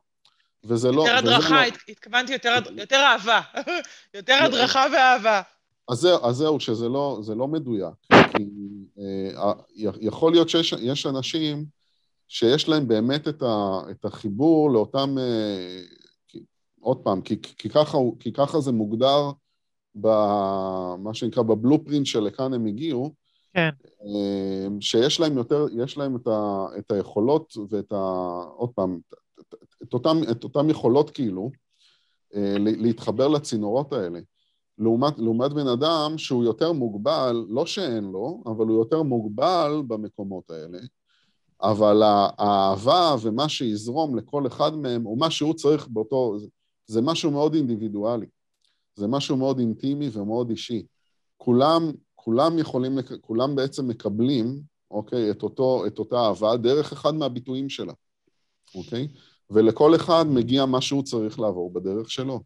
[0.64, 1.03] וזה יותר לא...
[1.03, 1.72] יותר הדרכה, לא...
[1.88, 3.40] התכוונתי יותר, יותר אהבה.
[4.14, 5.43] יותר הדרכה ואהבה.
[5.88, 7.95] אז זהו, אז זהו, שזה לא, לא מדויק.
[8.11, 8.45] כי
[8.99, 9.53] אה,
[10.01, 11.64] יכול להיות שיש אנשים
[12.28, 15.18] שיש להם באמת את, ה, את החיבור לאותם...
[15.18, 15.80] אה,
[16.83, 19.30] עוד פעם, כי, כי, ככה, כי ככה זה מוגדר
[19.95, 23.14] במה שנקרא בבלופרינט שלכאן הם הגיעו,
[23.55, 23.70] כן.
[24.80, 27.97] שיש להם יותר, יש להם את, ה, את היכולות ואת ה...
[28.57, 28.99] עוד פעם,
[29.83, 31.51] את אותם, את אותם יכולות כאילו,
[32.59, 34.20] להתחבר לצינורות האלה.
[34.78, 40.51] לעומת, לעומת בן אדם שהוא יותר מוגבל, לא שאין לו, אבל הוא יותר מוגבל במקומות
[40.51, 40.78] האלה,
[41.62, 46.37] אבל האהבה ומה שיזרום לכל אחד מהם, או מה שהוא צריך באותו,
[46.93, 48.26] זה משהו מאוד אינדיבידואלי.
[48.95, 50.86] זה משהו מאוד אינטימי ומאוד אישי.
[51.36, 57.68] כולם, כולם יכולים, כולם בעצם מקבלים, אוקיי, את, אותו, את אותה אהבה דרך אחד מהביטויים
[57.68, 57.93] שלה,
[58.74, 59.09] אוקיי?
[59.51, 62.40] ולכל אחד מגיע מה שהוא צריך לעבור בדרך שלו.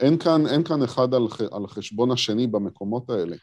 [0.00, 3.36] אין כאן, אין כאן אחד על, על חשבון השני במקומות האלה.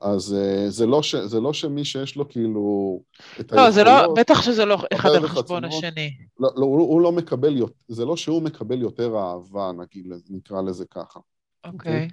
[0.00, 3.00] אז uh, זה, לא ש, זה לא שמי שיש לו כאילו
[3.40, 6.16] את לא, זה לא, בטח שזה לא אחד על חשבון השני.
[6.38, 7.56] לא, לא, הוא, הוא לא מקבל,
[7.88, 11.20] זה לא שהוא מקבל יותר אהבה, נגיד, נקרא לזה ככה.
[11.64, 11.92] אוקיי.
[11.92, 11.94] Okay.
[11.94, 12.08] אוקיי?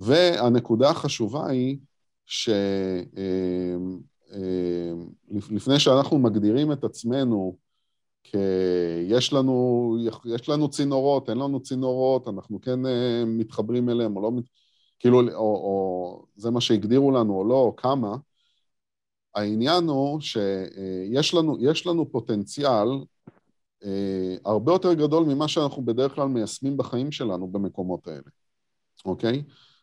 [0.00, 1.78] והנקודה החשובה היא
[2.26, 2.80] שלפני
[5.68, 7.56] אה, אה, שאנחנו מגדירים את עצמנו
[8.22, 8.38] כי
[9.08, 14.30] יש לנו, יש לנו צינורות, אין לנו צינורות, אנחנו כן אה, מתחברים אליהם או לא,
[15.00, 18.16] כאילו, או, או זה מה שהגדירו לנו או לא, או כמה,
[19.34, 22.88] העניין הוא שיש לנו, לנו פוטנציאל
[23.84, 28.30] אה, הרבה יותר גדול ממה שאנחנו בדרך כלל מיישמים בחיים שלנו במקומות האלה,
[29.04, 29.42] אוקיי?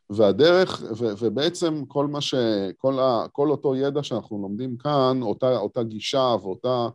[0.09, 2.35] והדרך, ו, ובעצם כל מה ש...
[2.77, 6.87] כל, ה, כל אותו ידע שאנחנו לומדים כאן, אותה, אותה גישה ואותה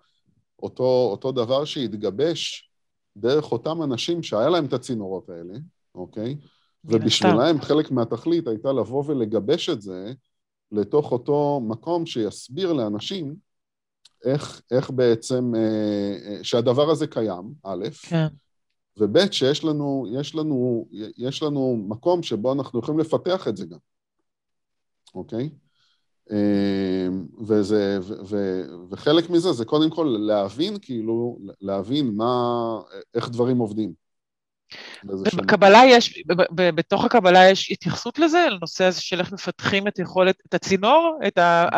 [0.63, 2.71] אותו, אותו דבר שהתגבש
[3.17, 5.55] דרך אותם אנשים שהיה להם את הצינורות האלה,
[5.95, 6.37] אוקיי?
[6.85, 10.13] ובשבילם חלק מהתכלית הייתה לבוא ולגבש את זה
[10.73, 13.35] לתוך אותו מקום שיסביר לאנשים
[14.25, 15.61] איך, איך בעצם, אה,
[16.27, 18.27] אה, שהדבר הזה קיים, א', כן.
[18.97, 23.79] וב', שיש לנו, יש לנו, יש לנו מקום שבו אנחנו יכולים לפתח את זה גם,
[25.15, 25.51] אוקיי?
[26.31, 32.81] אמ, וזה, ו, ו, וחלק מזה זה קודם כל להבין, כאילו, להבין מה,
[33.15, 34.02] איך דברים עובדים.
[35.37, 36.23] בקבלה יש,
[36.57, 41.39] בתוך הקבלה יש התייחסות לזה, לנושא הזה של איך מפתחים את יכולת, את הצינור, את,
[41.39, 41.69] ה?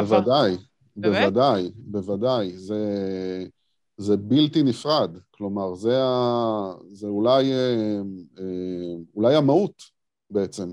[0.00, 0.56] בוודאי,
[0.96, 1.32] באמת?
[1.32, 2.52] בוודאי, בוודאי.
[2.56, 2.84] זה,
[3.96, 5.16] זה בלתי נפרד.
[5.30, 8.00] כלומר, זה, ה, זה אולי, אה,
[8.38, 8.44] אה,
[9.14, 9.82] אולי המהות
[10.30, 10.72] בעצם.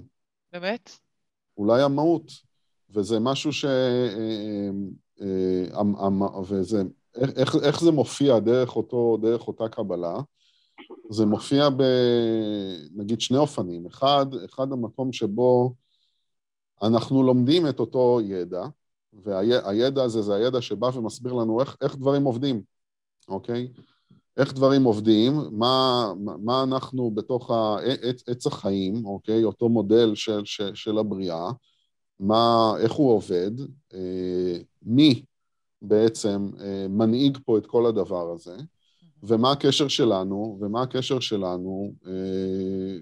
[0.54, 0.92] באמת?
[1.58, 2.32] אולי המהות.
[2.90, 3.66] וזה משהו ש...
[3.66, 4.70] אה,
[6.44, 6.84] וזה,
[7.16, 10.16] איך, איך זה מופיע דרך, אותו, דרך אותה קבלה?
[11.10, 13.86] זה מופיע בנגיד שני אופנים.
[13.86, 15.74] אחד, אחד המקום שבו
[16.82, 18.64] אנחנו לומדים את אותו ידע,
[19.14, 22.62] והידע הזה זה הידע שבא ומסביר לנו איך, איך דברים עובדים,
[23.28, 23.68] אוקיי?
[24.38, 27.52] איך דברים עובדים, מה, מה אנחנו בתוך
[28.28, 29.44] עץ החיים, אוקיי?
[29.44, 31.52] אותו מודל של, של, של הבריאה,
[32.20, 33.52] מה, איך הוא עובד,
[33.94, 35.24] אה, מי
[35.82, 38.58] בעצם אה, מנהיג פה את כל הדבר הזה,
[39.24, 42.98] ומה הקשר שלנו, ומה הקשר שלנו אה,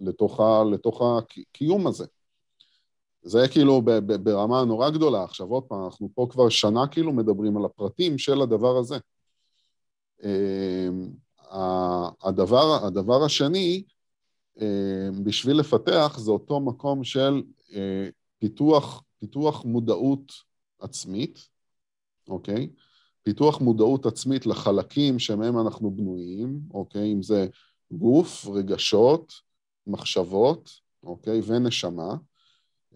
[0.00, 2.06] לתוך, ה, לתוך הקיום הזה.
[3.22, 3.82] זה כאילו
[4.22, 5.24] ברמה נורא גדולה.
[5.24, 8.98] עכשיו עוד פעם, אנחנו פה כבר שנה כאילו מדברים על הפרטים של הדבר הזה.
[12.22, 13.82] הדבר, הדבר השני,
[15.24, 17.42] בשביל לפתח, זה אותו מקום של
[18.38, 20.32] פיתוח, פיתוח מודעות
[20.80, 21.48] עצמית,
[22.28, 22.68] אוקיי?
[23.22, 27.12] פיתוח מודעות עצמית לחלקים שמהם אנחנו בנויים, אוקיי?
[27.12, 27.46] אם זה
[27.92, 29.32] גוף, רגשות,
[29.86, 30.70] מחשבות,
[31.02, 31.40] אוקיי?
[31.46, 32.16] ונשמה,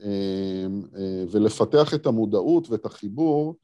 [0.02, 3.56] אמ, אה, ולפתח את המודעות ואת החיבור,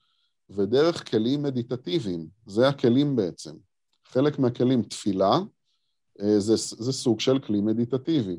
[0.51, 3.57] ודרך כלים מדיטטיביים, זה הכלים בעצם.
[4.05, 5.39] חלק מהכלים, תפילה,
[6.21, 8.39] אה, זה, זה סוג של כלי מדיטטיבי.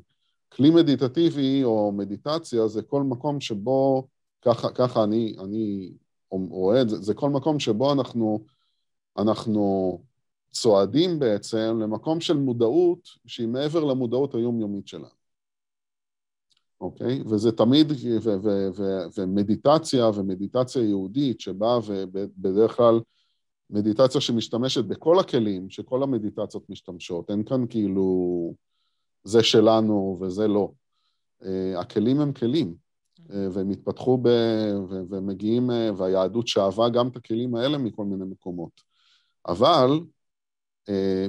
[0.49, 4.07] כלי מדיטטיבי או מדיטציה זה כל מקום שבו,
[4.41, 5.91] ככה, ככה אני, אני
[6.32, 8.39] רואה את זה, זה כל מקום שבו אנחנו,
[9.17, 9.97] אנחנו
[10.51, 15.19] צועדים בעצם למקום של מודעות שהיא מעבר למודעות היומיומית שלנו.
[16.82, 17.21] אוקיי?
[17.21, 22.99] וזה תמיד, ו- ו- ו- ומדיטציה ומדיטציה יהודית שבאה ובדרך כלל
[23.69, 28.53] מדיטציה שמשתמשת בכל הכלים שכל המדיטציות משתמשות, אין כאן כאילו
[29.23, 30.71] זה שלנו וזה לא.
[31.45, 32.75] אה, הכלים הם כלים,
[33.30, 34.30] והם התפתחו ב...
[34.89, 38.89] ומגיעים, אה, והיהדות שאבה גם את הכלים האלה מכל מיני מקומות.
[39.47, 39.99] אבל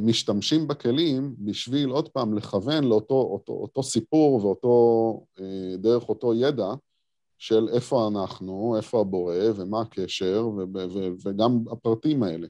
[0.00, 5.26] משתמשים בכלים בשביל עוד פעם לכוון לאותו אותו, אותו סיפור ואותו,
[5.78, 6.74] דרך אותו ידע
[7.38, 12.46] של איפה אנחנו, איפה הבורא ומה הקשר, ו, ו, וגם הפרטים האלה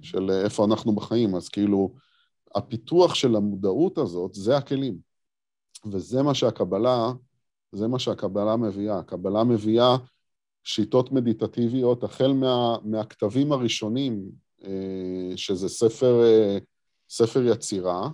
[0.00, 1.34] של איפה אנחנו בחיים.
[1.34, 1.90] אז כאילו,
[2.54, 4.98] הפיתוח של המודעות הזאת זה הכלים.
[5.92, 7.12] וזה מה שהקבלה,
[7.72, 8.98] זה מה שהקבלה מביאה.
[8.98, 9.96] הקבלה מביאה
[10.64, 14.22] שיטות מדיטטיביות, החל מה, מהכתבים הראשונים,
[14.64, 16.58] אה, שזה ספר, אה,
[17.10, 18.08] ספר יצירה,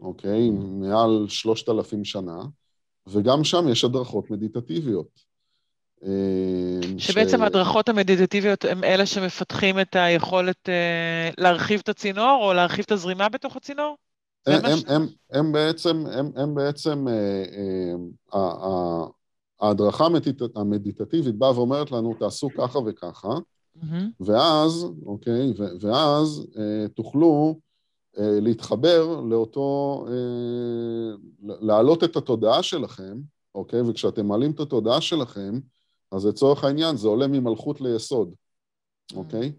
[0.00, 0.50] אוקיי?
[0.50, 2.42] מעל שלושת אלפים שנה,
[3.06, 5.26] וגם שם יש הדרכות מדיטטיביות.
[6.04, 7.40] אה, שבעצם ש...
[7.40, 10.68] ההדרכות המדיטטיביות הן אלה שמפתחים את היכולת
[11.38, 13.96] להרחיב את הצינור או להרחיב את הזרימה בתוך הצינור?
[14.46, 17.06] הם, הם, הם, הם בעצם, הם, הם בעצם,
[19.60, 20.06] ההדרכה
[20.56, 23.28] המדיטטיבית באה ואומרת לנו, תעשו ככה וככה.
[24.20, 27.60] ואז, אוקיי, ואז אה, תוכלו
[28.18, 31.16] אה, להתחבר לאותו, אה,
[31.60, 33.18] להעלות את התודעה שלכם,
[33.54, 35.60] אוקיי, וכשאתם מעלים את התודעה שלכם,
[36.12, 38.34] אז לצורך העניין זה עולה ממלכות ליסוד,
[39.16, 39.52] אוקיי?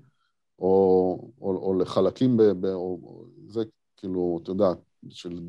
[0.59, 2.43] או, או, או לחלקים ב...
[2.43, 3.63] ב או, זה
[3.97, 4.69] כאילו, אתה יודע,
[5.09, 5.39] של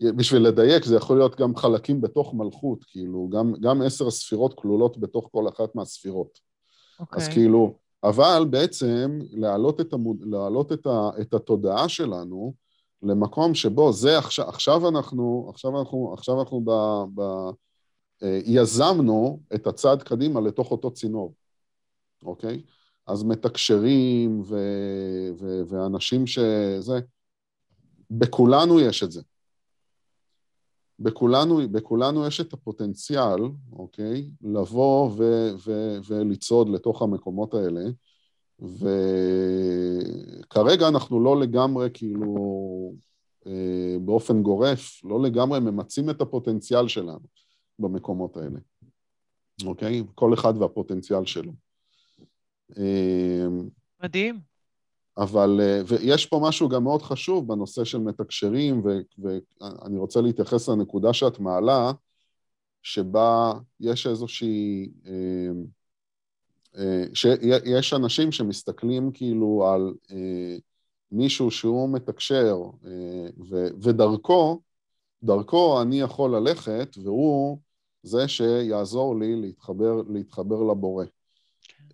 [0.00, 4.98] בשביל לדייק, זה יכול להיות גם חלקים בתוך מלכות, כאילו, גם, גם עשר ספירות כלולות
[4.98, 6.38] בתוך כל אחת מהספירות.
[6.38, 7.04] Okay.
[7.16, 7.34] אז אוקיי.
[7.34, 12.54] כאילו, אבל בעצם להעלות את, המוד, להעלות את, ה, את התודעה שלנו
[13.02, 16.70] למקום שבו זה עכשיו, עכשיו אנחנו, עכשיו אנחנו, עכשיו אנחנו ב,
[17.14, 17.20] ב,
[18.22, 21.34] אה, יזמנו את הצעד קדימה לתוך אותו צינור,
[22.22, 22.62] אוקיי?
[23.06, 24.56] אז מתקשרים ו,
[25.38, 27.00] ו, ואנשים שזה,
[28.10, 29.22] בכולנו יש את זה.
[30.98, 33.40] בכולנו, בכולנו יש את הפוטנציאל,
[33.72, 34.30] אוקיי?
[34.42, 35.22] לבוא ו,
[35.66, 37.82] ו, ולצעוד לתוך המקומות האלה,
[40.48, 42.34] וכרגע אנחנו לא לגמרי, כאילו,
[43.46, 47.26] אה, באופן גורף, לא לגמרי ממצים את הפוטנציאל שלנו
[47.78, 48.58] במקומות האלה,
[49.66, 50.02] אוקיי?
[50.14, 51.52] כל אחד והפוטנציאל שלו.
[52.78, 53.46] אה,
[54.02, 54.53] מדהים.
[55.18, 60.68] אבל, אה, ויש פה משהו גם מאוד חשוב בנושא של מתקשרים, ו, ואני רוצה להתייחס
[60.68, 61.92] לנקודה שאת מעלה,
[62.82, 64.90] שבה יש איזושהי...
[65.06, 65.12] אה,
[66.78, 69.94] אה, שיש אנשים שמסתכלים כאילו על
[71.12, 72.56] מישהו שהוא מתקשר,
[73.50, 74.60] ו, ודרכו,
[75.22, 77.58] דרכו אני יכול ללכת, והוא
[78.02, 81.04] זה שיעזור לי להתחבר, להתחבר לבורא.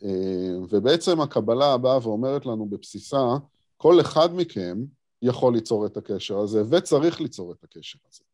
[0.04, 3.36] אה, ובעצם הקבלה באה ואומרת לנו בבסיסה,
[3.76, 4.84] כל אחד מכם
[5.22, 8.24] יכול ליצור את הקשר הזה, וצריך ליצור את הקשר הזה,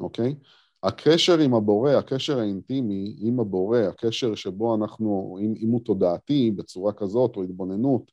[0.00, 0.34] אוקיי?
[0.82, 6.92] הקשר עם הבורא, הקשר האינטימי עם הבורא, הקשר שבו אנחנו, אם, אם הוא תודעתי בצורה
[6.92, 8.12] כזאת, או התבוננות,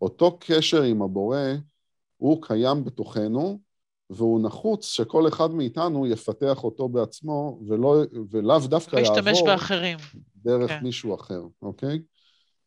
[0.00, 1.38] אותו קשר עם הבורא,
[2.16, 3.58] הוא קיים בתוכנו,
[4.10, 9.46] והוא נחוץ שכל אחד מאיתנו יפתח אותו בעצמו, ולא, ולאו דווקא יעבור...
[9.46, 9.98] באחרים.
[10.36, 10.80] דרך כן.
[10.82, 11.98] מישהו אחר, אוקיי?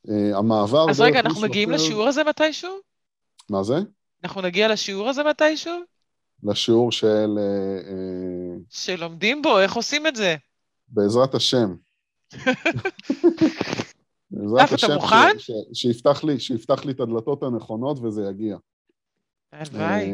[0.08, 1.84] Uh, המעבר אז רגע, אנחנו מגיעים אחר...
[1.84, 2.72] לשיעור הזה מתישהו?
[3.50, 3.76] מה זה?
[4.24, 5.74] אנחנו נגיע לשיעור הזה מתישהו?
[6.44, 7.38] לשיעור של...
[7.38, 10.36] Uh, שלומדים בו, איך עושים את זה?
[10.88, 11.76] בעזרת השם.
[14.32, 15.40] בעזרת השם, אתה מוכן?
[15.40, 18.58] ש, ש, שיפתח, לי, שיפתח לי את הדלתות הנכונות וזה יגיע.
[19.52, 20.12] הלוואי.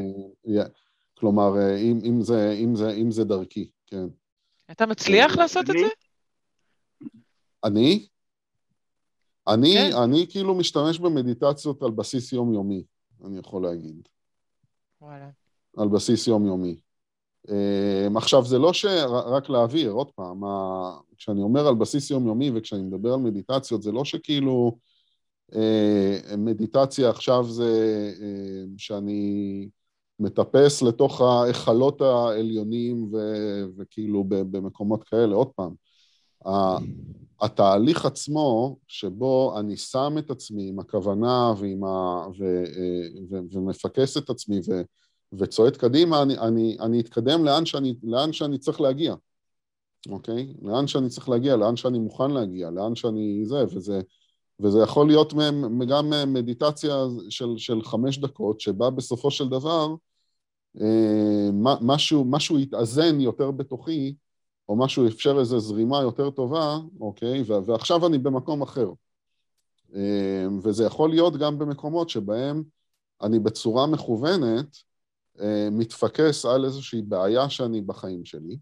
[1.24, 4.06] כלומר, אם, אם, זה, אם, זה, אם זה דרכי, כן.
[4.72, 5.88] אתה מצליח לעשות את זה?
[7.64, 8.08] אני?
[9.48, 9.98] אני, כן.
[10.04, 12.84] אני כאילו משתמש במדיטציות על בסיס יומיומי,
[13.26, 14.08] אני יכול להגיד.
[15.02, 15.30] וואלה.
[15.78, 16.80] על בסיס יומיומי.
[17.48, 18.86] Um, עכשיו, זה לא ש...
[19.26, 20.42] רק להעביר, עוד פעם,
[21.18, 24.78] כשאני אומר על בסיס יומיומי וכשאני מדבר על מדיטציות, זה לא שכאילו
[25.52, 29.70] uh, מדיטציה עכשיו זה uh, שאני
[30.24, 35.74] מטפס לתוך ההיכלות העליונים ו- וכאילו במקומות כאלה, עוד פעם.
[37.42, 42.26] התהליך עצמו, שבו אני שם את עצמי עם הכוונה ועם ה...
[42.40, 42.64] ו...
[43.30, 43.38] ו...
[43.52, 44.82] ומפקס את עצמי ו...
[45.40, 49.16] וצועד קדימה, אני, אני, אני אתקדם לאן שאני, לאן שאני צריך להגיע,
[50.10, 50.54] אוקיי?
[50.62, 53.42] לאן שאני צריך להגיע, לאן שאני מוכן להגיע, לאן שאני...
[53.46, 54.02] זה, וזה...
[54.60, 55.34] וזה יכול להיות
[55.88, 56.96] גם מדיטציה
[57.30, 59.96] של, של חמש דקות, שבה בסופו של דבר אה,
[61.82, 64.16] משהו, משהו יתאזן יותר בתוכי,
[64.70, 67.44] או משהו אפשר איזו זרימה יותר טובה, אוקיי?
[67.66, 68.90] ועכשיו אני במקום אחר.
[69.96, 72.64] אה, וזה יכול להיות גם במקומות שבהם
[73.22, 74.78] אני בצורה מכוונת
[75.42, 78.58] אה, מתפקס על איזושהי בעיה שאני בחיים שלי,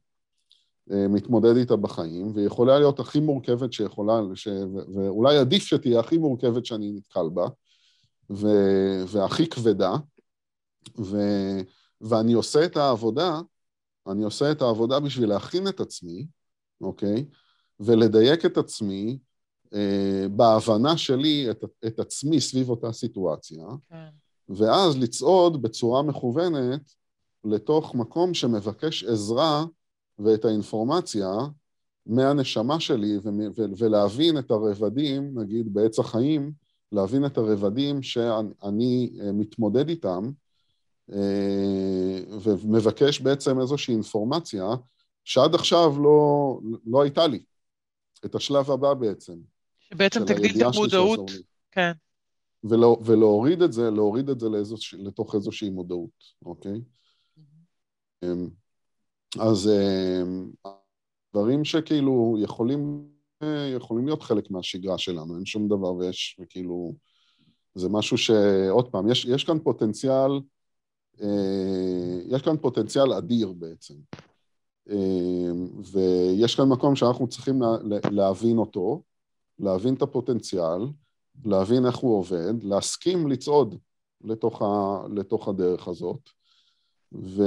[0.92, 4.48] אה, מתמודד איתה בחיים, ויכולה להיות הכי מורכבת שיכולה, ש...
[4.96, 7.48] ואולי עדיף שתהיה הכי מורכבת שאני נתקל בה,
[8.30, 8.48] ו...
[9.08, 9.94] והכי כבדה,
[11.00, 11.18] ו...
[12.02, 13.40] ואני עושה את העבודה
[14.08, 16.28] אני עושה את העבודה בשביל להכין את עצמי,
[16.82, 17.26] אוקיי?
[17.80, 19.18] ולדייק את עצמי
[19.74, 24.08] אה, בהבנה שלי את, את עצמי סביב אותה סיטואציה, כן.
[24.50, 26.94] ואז לצעוד בצורה מכוונת
[27.44, 29.66] לתוך מקום שמבקש עזרה
[30.20, 31.30] ואת האינפורמציה
[32.06, 33.18] מהנשמה שלי
[33.78, 36.52] ולהבין את הרבדים, נגיד בעץ החיים,
[36.92, 40.32] להבין את הרבדים שאני אה, מתמודד איתם,
[42.44, 44.66] ומבקש בעצם איזושהי אינפורמציה
[45.24, 47.44] שעד עכשיו לא, לא הייתה לי,
[48.26, 49.34] את השלב הבא בעצם.
[49.80, 51.32] שבעצם תגדיל את המודעות,
[51.72, 51.92] כן.
[52.64, 56.82] ולא, ולהוריד את זה, להוריד את זה לאיזוש, לתוך איזושהי מודעות, אוקיי?
[58.24, 58.28] Mm-hmm.
[59.40, 60.52] אז אמ,
[61.34, 63.08] דברים שכאילו יכולים,
[63.76, 66.96] יכולים להיות חלק מהשגרה שלנו, אין שום דבר ויש, וכאילו,
[67.76, 70.40] זה משהו שעוד פעם, יש, יש כאן פוטנציאל, אה,
[72.28, 73.94] יש כאן פוטנציאל אדיר בעצם.
[74.90, 77.62] אמ, ויש כאן מקום שאנחנו צריכים
[78.12, 79.02] להבין אותו,
[79.60, 80.88] להבין את הפוטנציאל,
[81.46, 83.76] להבין איך הוא עובד, להסכים לצעוד
[84.24, 86.30] לתוך, ה, לתוך הדרך הזאת,
[87.14, 87.44] ו,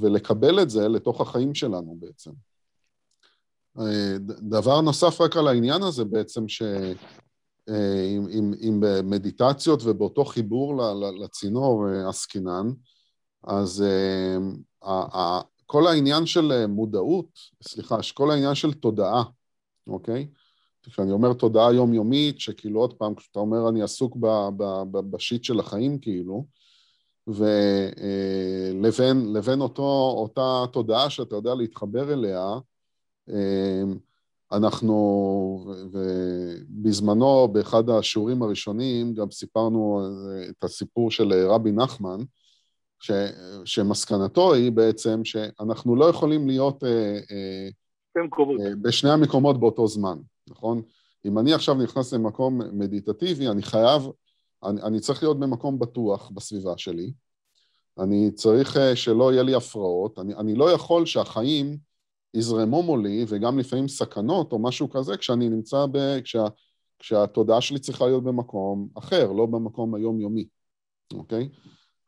[0.00, 2.30] ולקבל את זה לתוך החיים שלנו בעצם.
[3.78, 6.48] אה, דבר נוסף רק על העניין הזה בעצם,
[7.68, 8.16] אה,
[8.80, 10.74] במדיטציות ובאותו חיבור
[11.22, 12.66] לצינור אה, עסקינן,
[13.44, 13.84] אז
[15.66, 19.24] כל העניין של מודעות, סליחה, כל העניין של תודעה,
[19.86, 20.28] אוקיי?
[20.82, 25.44] כשאני אומר תודעה יומיומית, שכאילו עוד פעם, כשאתה אומר אני עסוק ב, ב, ב, בשיט
[25.44, 26.46] של החיים כאילו,
[27.26, 32.58] ולבין לבין אותו, אותה תודעה שאתה יודע להתחבר אליה,
[34.52, 40.02] אנחנו, ובזמנו, באחד השיעורים הראשונים, גם סיפרנו
[40.50, 42.18] את הסיפור של רבי נחמן,
[43.00, 43.10] ש,
[43.64, 47.68] שמסקנתו היא בעצם שאנחנו לא יכולים להיות אה, אה,
[48.82, 50.18] בשני המקומות באותו זמן.
[50.48, 50.82] נכון?
[51.24, 54.02] אם אני עכשיו נכנס למקום מדיטטיבי, אני חייב,
[54.64, 57.12] אני, אני צריך להיות במקום בטוח בסביבה שלי,
[57.98, 61.78] אני צריך uh, שלא יהיה לי הפרעות, אני, אני לא יכול שהחיים
[62.34, 66.20] יזרמו מולי, וגם לפעמים סכנות או משהו כזה, כשאני נמצא ב...
[66.20, 66.44] כשה,
[66.98, 70.46] כשהתודעה שלי צריכה להיות במקום אחר, לא במקום היומיומי,
[71.14, 71.48] אוקיי?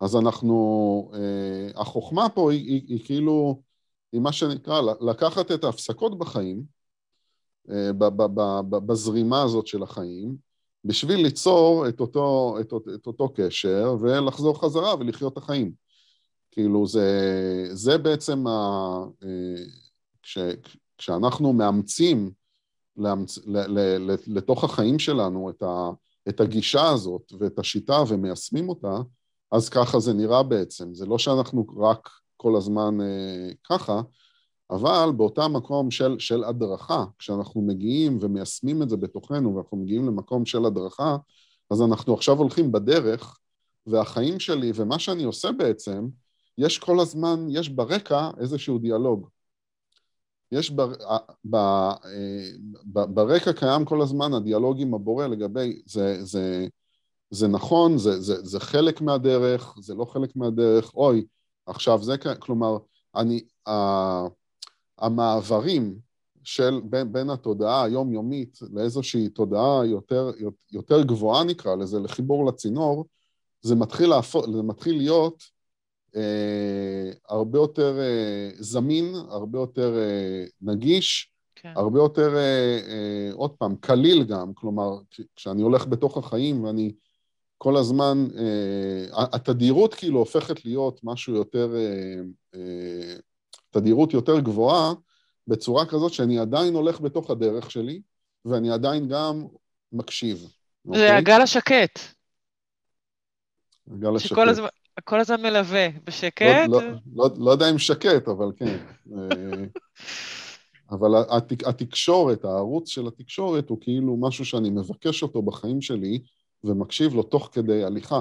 [0.00, 3.62] אז אנחנו, uh, החוכמה פה היא, היא, היא כאילו,
[4.12, 6.80] היא מה שנקרא, לקחת את ההפסקות בחיים,
[7.70, 7.90] אה,
[8.70, 10.36] בזרימה הזאת של החיים,
[10.84, 15.72] בשביל ליצור את אותו, את, את אותו קשר ולחזור חזרה ולחיות את החיים.
[16.50, 17.08] כאילו זה,
[17.72, 18.50] זה בעצם, ה,
[19.24, 19.64] אה,
[20.98, 22.30] כשאנחנו מאמצים
[22.96, 25.90] לאמצ, ל, ל, ל, לתוך החיים שלנו את, ה,
[26.28, 28.96] את הגישה הזאת ואת השיטה ומיישמים אותה,
[29.52, 30.94] אז ככה זה נראה בעצם.
[30.94, 34.00] זה לא שאנחנו רק כל הזמן אה, ככה,
[34.70, 40.46] אבל באותה מקום של, של הדרכה, כשאנחנו מגיעים ומיישמים את זה בתוכנו ואנחנו מגיעים למקום
[40.46, 41.16] של הדרכה,
[41.70, 43.38] אז אנחנו עכשיו הולכים בדרך,
[43.86, 46.08] והחיים שלי ומה שאני עושה בעצם,
[46.58, 49.28] יש כל הזמן, יש ברקע איזשהו דיאלוג.
[50.52, 50.92] יש בר,
[51.50, 51.56] ב,
[52.92, 56.66] ב, ברקע קיים כל הזמן הדיאלוג עם הבורא לגבי, זה, זה,
[57.30, 61.24] זה נכון, זה, זה, זה חלק מהדרך, זה לא חלק מהדרך, אוי,
[61.66, 62.78] עכשיו זה, כלומר,
[63.16, 63.40] אני,
[64.98, 65.98] המעברים
[66.44, 70.30] של בין, בין התודעה היומיומית לאיזושהי תודעה יותר,
[70.72, 73.06] יותר גבוהה נקרא לזה, לחיבור לצינור,
[73.62, 75.59] זה מתחיל, להפוך, זה מתחיל להיות אה,
[77.28, 81.72] הרבה יותר אה, זמין, הרבה יותר אה, נגיש, כן.
[81.76, 84.98] הרבה יותר, אה, אה, עוד פעם, קליל גם, כלומר,
[85.36, 86.92] כשאני הולך בתוך החיים ואני
[87.58, 91.76] כל הזמן, אה, התדירות כאילו הופכת להיות משהו יותר...
[91.76, 92.20] אה,
[92.54, 93.16] אה,
[93.70, 94.92] תדירות יותר גבוהה,
[95.46, 98.00] בצורה כזאת שאני עדיין הולך בתוך הדרך שלי,
[98.44, 99.46] ואני עדיין גם
[99.92, 100.38] מקשיב.
[100.38, 100.48] זה
[100.88, 101.10] אוקיי?
[101.10, 101.98] הגל השקט.
[103.90, 104.38] הגל השקט.
[104.48, 104.68] הזמן,
[105.04, 106.68] כל הזמן מלווה, בשקט.
[106.68, 108.76] לא, לא, לא, לא יודע אם שקט, אבל כן.
[109.16, 109.64] אה,
[110.90, 116.22] אבל התק, התקשורת, הערוץ של התקשורת הוא כאילו משהו שאני מבקש אותו בחיים שלי,
[116.64, 118.20] ומקשיב לו תוך כדי הליכה,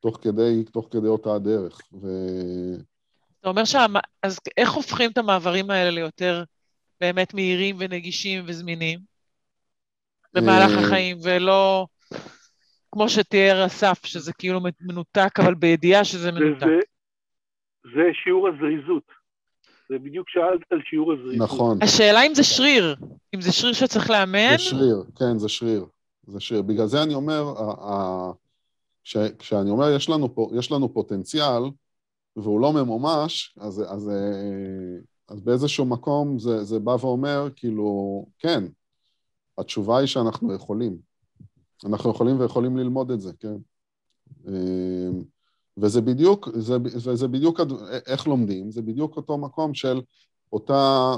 [0.00, 1.80] תוך כדי, תוך כדי אותה הדרך.
[2.02, 2.08] ו...
[3.40, 3.86] אתה אומר שה...
[4.22, 6.44] אז איך הופכים את המעברים האלה ליותר
[7.00, 9.00] באמת מהירים ונגישים וזמינים
[10.34, 11.86] במהלך אה, החיים, ולא
[12.92, 16.66] כמו שתיאר אסף, שזה כאילו מנותק, אבל בידיעה שזה מנותק?
[16.66, 16.78] זה,
[17.94, 19.04] זה שיעור הזריזות.
[19.88, 21.48] זה בדיוק שאלת על שיעור הזריזות.
[21.48, 21.78] נכון.
[21.82, 22.96] השאלה אם זה שריר,
[23.34, 24.56] אם זה שריר שצריך לאמן?
[24.56, 25.86] זה שריר, כן, זה שריר.
[26.26, 26.62] זה שריר.
[26.62, 27.44] בגלל זה אני אומר,
[29.04, 31.62] כש, כשאני אומר יש לנו, יש לנו פוטנציאל,
[32.36, 38.64] והוא לא ממומש, אז, אז, אה, אז באיזשהו מקום זה, זה בא ואומר, כאילו, כן,
[39.58, 41.11] התשובה היא שאנחנו יכולים.
[41.84, 43.56] אנחנו יכולים ויכולים ללמוד את זה, כן.
[44.48, 45.10] אה,
[45.76, 47.60] וזה בדיוק, זה, וזה בדיוק
[48.06, 50.00] איך לומדים, זה בדיוק אותו מקום של
[50.52, 51.14] אותה,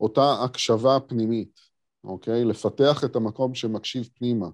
[0.00, 1.60] אותה הקשבה פנימית,
[2.04, 2.44] אוקיי?
[2.44, 4.48] לפתח את המקום שמקשיב פנימה,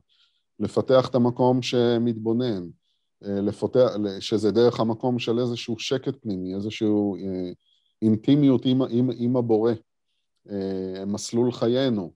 [0.59, 2.69] לפתח את המקום שמתבונן,
[3.25, 3.91] אה, לפתח,
[4.21, 7.53] שזה דרך המקום של איזשהו שקט פנימי, איזשהו אה,
[8.03, 9.73] אינטימיות עם, עם, עם הבורא,
[10.51, 12.13] אה, מסלול חיינו,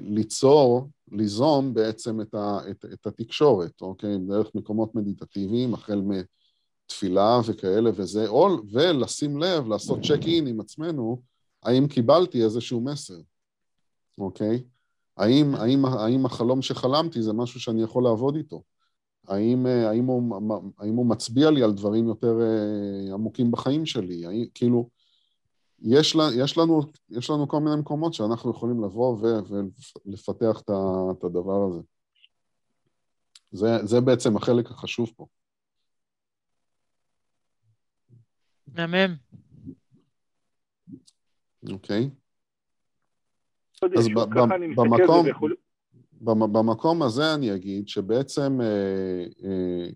[0.00, 4.18] ליצור, ליזום בעצם את, ה, את, את התקשורת, אוקיי?
[4.18, 11.22] דרך מקומות מדיטטיביים, החל מתפילה וכאלה וזה, או, ולשים לב, לעשות צ'ק אין עם עצמנו,
[11.62, 13.20] האם קיבלתי איזשהו מסר,
[14.18, 14.62] אוקיי?
[15.16, 18.62] האם, האם, האם החלום שחלמתי זה משהו שאני יכול לעבוד איתו?
[19.28, 20.36] האם, האם, הוא,
[20.78, 24.26] האם הוא מצביע לי על דברים יותר אה, עמוקים בחיים שלי?
[24.26, 24.88] האם, כאילו,
[25.82, 29.26] יש, לה, יש, לנו, יש לנו כל מיני מקומות שאנחנו יכולים לבוא ו,
[30.06, 30.70] ולפתח את,
[31.10, 31.80] את הדבר הזה.
[33.52, 35.26] זה, זה בעצם החלק החשוב פה.
[38.74, 39.16] מהמם.
[41.72, 42.10] אוקיי.
[43.82, 44.08] אז
[44.76, 45.26] במקום,
[46.52, 49.88] במקום הזה אני אגיד שבעצם אה, אה,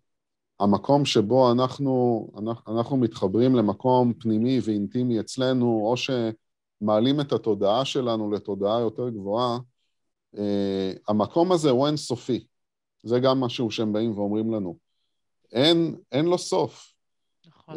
[0.61, 8.33] המקום שבו אנחנו, אנחנו, אנחנו מתחברים למקום פנימי ואינטימי אצלנו, או שמעלים את התודעה שלנו
[8.33, 9.59] לתודעה יותר גבוהה,
[10.39, 12.47] אה, המקום הזה הוא אינסופי.
[13.03, 14.77] זה גם משהו שהם באים ואומרים לנו.
[15.53, 16.93] אין, אין לו סוף.
[17.47, 17.75] נכון.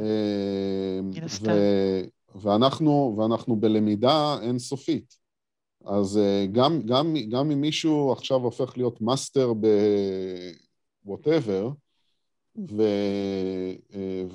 [1.55, 2.01] ו-
[2.35, 5.17] ואנחנו, ואנחנו בלמידה אינסופית.
[5.85, 6.19] אז
[6.51, 11.69] גם, גם, גם אם מישהו עכשיו הופך להיות מאסטר ב-whatever,
[12.57, 12.83] ו,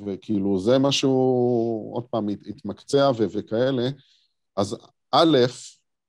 [0.05, 3.89] וכאילו זה משהו, עוד פעם, התמקצע ו, וכאלה,
[4.57, 4.77] אז
[5.11, 5.39] א',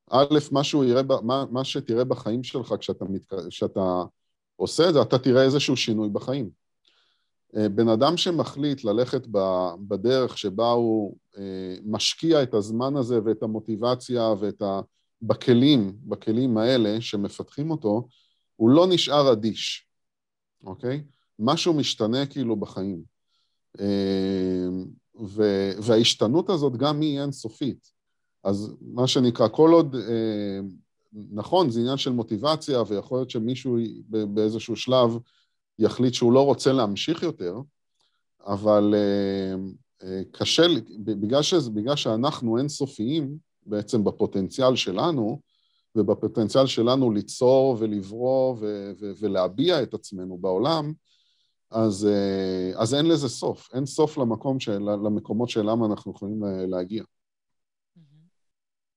[0.10, 4.04] א', מה, שהוא יראה, מה, מה שתראה בחיים שלך כשאתה, מת, כשאתה
[4.56, 6.50] עושה את זה, אתה תראה איזשהו שינוי בחיים.
[7.54, 9.28] בן אדם שמחליט ללכת
[9.88, 14.82] בדרך שבה הוא אה, משקיע את הזמן הזה ואת המוטיבציה ואת ה...
[15.22, 18.08] בכלים, בכלים האלה שמפתחים אותו,
[18.56, 19.88] הוא לא נשאר אדיש,
[20.64, 21.04] אוקיי?
[21.40, 23.02] משהו משתנה כאילו בחיים.
[23.80, 24.68] אה,
[25.22, 25.44] ו,
[25.82, 27.92] וההשתנות הזאת גם היא אינסופית.
[28.44, 30.60] אז מה שנקרא, כל עוד, אה,
[31.32, 33.78] נכון, זה עניין של מוטיבציה, ויכול להיות שמישהו
[34.08, 35.18] באיזשהו שלב
[35.80, 37.56] יחליט שהוא לא רוצה להמשיך יותר,
[38.46, 38.94] אבל
[40.04, 40.64] אה, קשה,
[41.00, 45.40] בגלל, שזה, בגלל שאנחנו אינסופיים, בעצם בפוטנציאל שלנו,
[45.96, 50.94] ובפוטנציאל שלנו ליצור ולברוא ו- ו- ולהביע את עצמנו בעולם,
[51.74, 57.04] אז, אה, אז אין לזה סוף, אין סוף למקום של, למקומות שאליהם אנחנו יכולים להגיע.